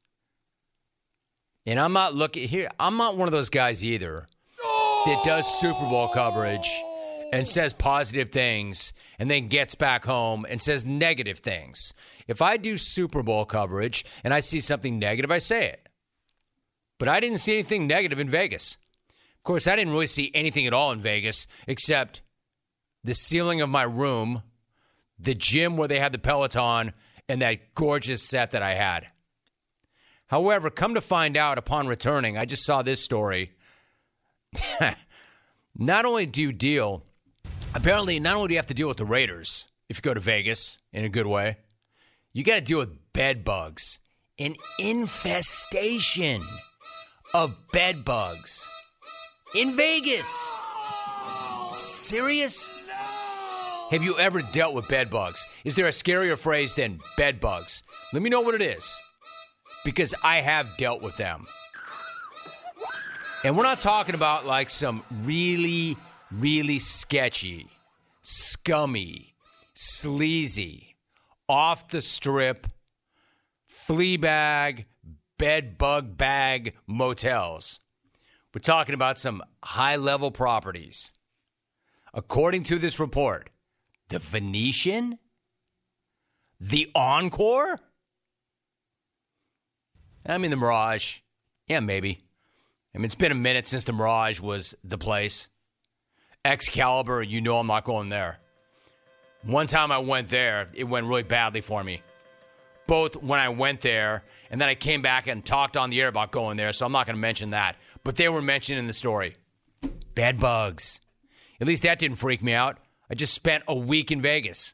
And 1.66 1.80
I'm 1.80 1.94
not 1.94 2.16
looking 2.16 2.48
here, 2.48 2.70
I'm 2.80 2.98
not 2.98 3.16
one 3.16 3.28
of 3.28 3.32
those 3.32 3.50
guys 3.50 3.84
either 3.84 4.28
that 5.06 5.22
does 5.24 5.48
Super 5.60 5.80
Bowl 5.80 6.10
coverage 6.10 6.70
and 7.32 7.48
says 7.48 7.74
positive 7.74 8.30
things 8.30 8.94
and 9.18 9.30
then 9.30 9.48
gets 9.48 9.76
back 9.76 10.06
home 10.06 10.46
and 10.50 10.62
says 10.62 10.86
negative 10.86 11.40
things. 11.40 11.94
If 12.28 12.42
I 12.42 12.58
do 12.58 12.78
Super 12.78 13.24
Bowl 13.24 13.46
coverage 13.46 14.06
and 14.24 14.34
I 14.34 14.40
see 14.40 14.60
something 14.60 15.00
negative, 15.00 15.32
I 15.32 15.38
say 15.38 15.68
it. 15.68 15.90
But 16.98 17.08
I 17.08 17.20
didn't 17.20 17.40
see 17.40 17.54
anything 17.54 17.88
negative 17.88 18.20
in 18.20 18.30
Vegas. 18.30 18.78
Of 19.38 19.44
course, 19.44 19.68
I 19.68 19.76
didn't 19.76 19.94
really 19.94 20.08
see 20.08 20.32
anything 20.34 20.68
at 20.68 20.74
all 20.74 20.92
in 20.92 21.00
Vegas 21.00 21.48
except 21.68 22.22
the 23.04 23.14
ceiling 23.14 23.62
of 23.62 23.70
my 23.70 23.84
room, 23.84 24.44
the 25.18 25.34
gym 25.34 25.78
where 25.78 25.88
they 25.88 26.00
had 26.00 26.12
the 26.12 26.20
Peloton, 26.20 26.94
and 27.28 27.42
that 27.42 27.74
gorgeous 27.76 28.24
set 28.24 28.52
that 28.52 28.64
I 28.64 28.74
had. 28.74 29.08
However, 30.28 30.70
come 30.70 30.94
to 30.96 31.02
find 31.02 31.38
out 31.38 31.58
upon 31.58 31.88
returning, 31.88 32.38
I 32.38 32.46
just 32.46 32.66
saw 32.66 32.82
this 32.82 33.02
story. 33.02 33.54
not 35.76 36.06
only 36.06 36.26
do 36.26 36.42
you 36.42 36.52
deal, 36.52 37.04
apparently, 37.74 38.20
not 38.20 38.36
only 38.36 38.50
do 38.50 38.54
you 38.54 38.60
have 38.60 38.68
to 38.68 38.74
deal 38.74 38.88
with 38.88 38.98
the 38.98 39.06
Raiders 39.06 39.66
if 39.88 39.98
you 39.98 40.02
go 40.02 40.14
to 40.14 40.20
Vegas 40.20 40.78
in 40.94 41.04
a 41.04 41.10
good 41.10 41.28
way, 41.28 41.58
you 42.34 42.44
got 42.44 42.56
to 42.56 42.62
deal 42.62 42.80
with 42.80 43.14
bed 43.14 43.44
bugs, 43.44 44.00
an 44.38 44.56
infestation 44.78 46.46
of 47.34 47.56
bed 47.72 48.06
bugs 48.06 48.70
in 49.54 49.76
Vegas. 49.76 50.54
Serious? 51.72 52.72
Have 53.92 54.04
you 54.04 54.18
ever 54.20 54.42
dealt 54.42 54.76
with 54.76 54.88
bed 54.88 55.10
bugs? 55.10 55.46
Is 55.64 55.76
there 55.76 55.88
a 55.88 55.92
scarier 55.92 56.38
phrase 56.38 56.76
than 56.76 57.00
bed 57.18 57.40
bugs? 57.40 57.82
Let 58.14 58.22
me 58.22 58.30
know 58.30 58.42
what 58.42 58.56
it 58.56 58.62
is 58.62 59.00
because 59.84 60.14
I 60.24 60.42
have 60.42 60.78
dealt 60.78 61.02
with 61.02 61.18
them. 61.18 61.48
And 63.44 63.58
we're 63.58 63.64
not 63.64 63.80
talking 63.80 64.16
about 64.16 64.46
like 64.46 64.70
some 64.70 65.04
really, 65.24 65.98
really 66.32 66.80
sketchy, 66.80 67.68
scummy, 68.22 69.36
sleazy, 69.74 70.96
off 71.48 71.90
the 71.90 72.02
strip, 72.02 72.68
flea 73.66 74.18
bag, 74.18 74.86
bed 75.38 75.78
bug 75.78 76.16
bag 76.16 76.76
motels. 76.86 77.80
We're 78.54 78.60
talking 78.60 78.96
about 78.96 79.18
some 79.18 79.44
high 79.64 79.96
level 79.96 80.32
properties. 80.32 81.14
According 82.14 82.64
to 82.64 82.80
this 82.80 83.00
report, 83.00 83.50
the 84.10 84.20
Venetian, 84.20 85.20
the 86.60 86.92
Encore, 86.96 87.80
I 90.26 90.38
mean, 90.38 90.52
the 90.52 90.58
Mirage, 90.58 91.20
yeah, 91.68 91.80
maybe. 91.80 92.24
I 92.94 92.98
mean, 92.98 93.06
it's 93.06 93.16
been 93.16 93.32
a 93.32 93.36
minute 93.36 93.68
since 93.68 93.84
the 93.84 93.94
Mirage 93.94 94.40
was 94.40 94.76
the 94.84 94.98
place. 94.98 95.48
Excalibur, 96.46 97.22
you 97.22 97.42
know 97.42 97.58
I'm 97.58 97.68
not 97.68 97.84
going 97.84 98.10
there. 98.10 98.40
One 99.44 99.68
time 99.68 99.92
I 99.92 100.00
went 100.00 100.30
there, 100.30 100.70
it 100.74 100.84
went 100.84 101.06
really 101.06 101.24
badly 101.24 101.62
for 101.62 101.84
me. 101.84 102.02
Both 102.88 103.16
when 103.18 103.40
I 103.40 103.50
went 103.50 103.82
there 103.82 104.24
and 104.50 104.60
then 104.60 104.68
I 104.68 104.76
came 104.76 105.02
back 105.02 105.28
and 105.28 105.46
talked 105.46 105.78
on 105.78 105.90
the 105.90 106.02
air 106.02 106.08
about 106.08 106.32
going 106.32 106.58
there, 106.58 106.74
so 106.74 106.86
I'm 106.86 106.92
not 106.92 107.06
going 107.06 107.16
to 107.16 107.22
mention 107.22 107.52
that. 107.52 107.76
But 108.04 108.16
they 108.16 108.30
were 108.30 108.42
mentioned 108.42 108.80
in 108.80 108.88
the 108.88 108.94
story. 108.94 109.36
Bed 110.16 110.40
bugs. 110.40 111.00
At 111.62 111.68
least 111.68 111.84
that 111.84 112.00
didn't 112.00 112.18
freak 112.18 112.42
me 112.42 112.54
out. 112.54 112.78
I 113.10 113.16
just 113.16 113.34
spent 113.34 113.64
a 113.68 113.76
week 113.76 114.12
in 114.12 114.22
Vegas. 114.22 114.74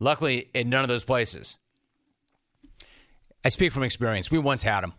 Luckily, 0.00 0.50
in 0.54 0.68
none 0.68 0.82
of 0.82 0.88
those 0.88 1.04
places. 1.04 1.58
I 3.44 3.48
speak 3.48 3.72
from 3.72 3.82
experience. 3.82 4.30
We 4.30 4.38
once 4.38 4.62
had 4.62 4.82
them, 4.82 4.94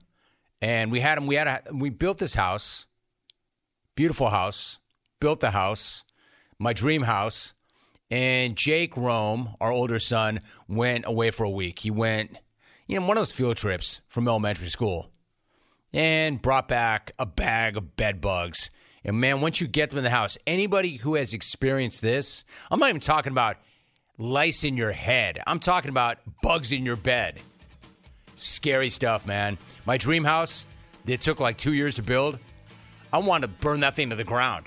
and 0.62 0.92
we 0.92 1.00
had 1.00 1.18
them. 1.18 1.28
We 1.28 1.36
had 1.36 1.48
a, 1.48 1.62
we 1.74 1.90
built 1.90 2.18
this 2.18 2.34
house, 2.34 2.86
beautiful 3.96 4.30
house. 4.30 4.80
Built 5.24 5.40
the 5.40 5.52
house, 5.52 6.04
my 6.60 6.74
dream 6.74 7.04
house, 7.04 7.54
and 8.12 8.58
Jake 8.58 8.98
Rome, 8.98 9.56
our 9.62 9.72
older 9.72 9.98
son, 9.98 10.42
went 10.68 11.06
away 11.08 11.32
for 11.32 11.46
a 11.46 11.50
week. 11.50 11.80
He 11.80 11.90
went, 11.90 12.36
you 12.88 13.00
know, 13.00 13.06
one 13.06 13.16
of 13.16 13.22
those 13.22 13.32
field 13.32 13.56
trips 13.56 14.02
from 14.10 14.28
elementary 14.28 14.68
school, 14.68 15.12
and 15.94 16.42
brought 16.42 16.68
back 16.68 17.14
a 17.18 17.26
bag 17.26 17.78
of 17.78 17.96
bed 17.96 18.20
bugs. 18.20 18.70
And 19.06 19.22
man, 19.22 19.40
once 19.40 19.62
you 19.62 19.68
get 19.68 19.92
them 19.92 19.98
in 20.00 20.04
the 20.04 20.10
house, 20.10 20.38
anybody 20.46 20.98
who 20.98 21.16
has 21.16 21.34
experienced 21.34 22.02
this, 22.02 22.44
I'm 22.70 22.82
not 22.82 22.90
even 22.90 23.00
talking 23.00 23.32
about 23.32 23.56
lice 24.18 24.66
in 24.66 24.76
your 24.76 24.92
head. 24.92 25.40
I'm 25.48 25.60
talking 25.60 25.88
about 25.88 26.18
bugs 26.42 26.74
in 26.74 26.86
your 26.86 26.98
bed. 26.98 27.40
Scary 28.36 28.90
stuff, 28.90 29.26
man. 29.26 29.58
My 29.86 29.96
dream 29.96 30.26
house, 30.26 30.68
it 31.08 31.22
took 31.22 31.40
like 31.40 31.58
two 31.58 31.72
years 31.72 31.96
to 31.96 32.04
build. 32.04 32.40
I 33.14 33.20
wanted 33.20 33.48
to 33.48 33.54
burn 33.64 33.80
that 33.80 33.96
thing 33.96 34.10
to 34.10 34.18
the 34.18 34.26
ground 34.26 34.66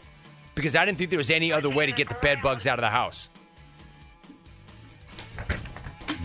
because 0.56 0.74
I 0.74 0.84
didn't 0.84 0.98
think 0.98 1.10
there 1.10 1.18
was 1.18 1.30
any 1.30 1.52
other 1.52 1.70
way 1.70 1.86
to 1.86 1.92
get 1.92 2.08
the 2.08 2.16
bed 2.16 2.40
bugs 2.42 2.66
out 2.66 2.80
of 2.80 2.82
the 2.82 2.90
house. 2.90 3.28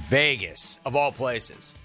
Vegas, 0.10 0.80
of 0.84 0.96
all 0.96 1.12
places. 1.12 1.78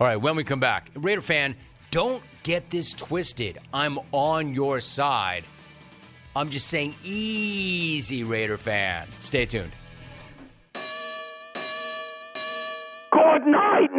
All 0.00 0.06
right, 0.06 0.16
when 0.16 0.34
we 0.34 0.42
come 0.42 0.58
back, 0.58 0.90
Raider 0.96 1.20
fan, 1.20 1.54
don't 1.90 2.22
get 2.42 2.70
this 2.70 2.94
twisted. 2.94 3.58
I'm 3.72 3.98
on 4.12 4.54
your 4.54 4.80
side. 4.80 5.44
I'm 6.34 6.48
just 6.48 6.68
saying, 6.68 6.94
easy, 7.04 8.24
Raider 8.24 8.56
fan. 8.56 9.06
Stay 9.18 9.44
tuned. 9.44 9.72
Good 13.12 13.46
night. 13.46 13.89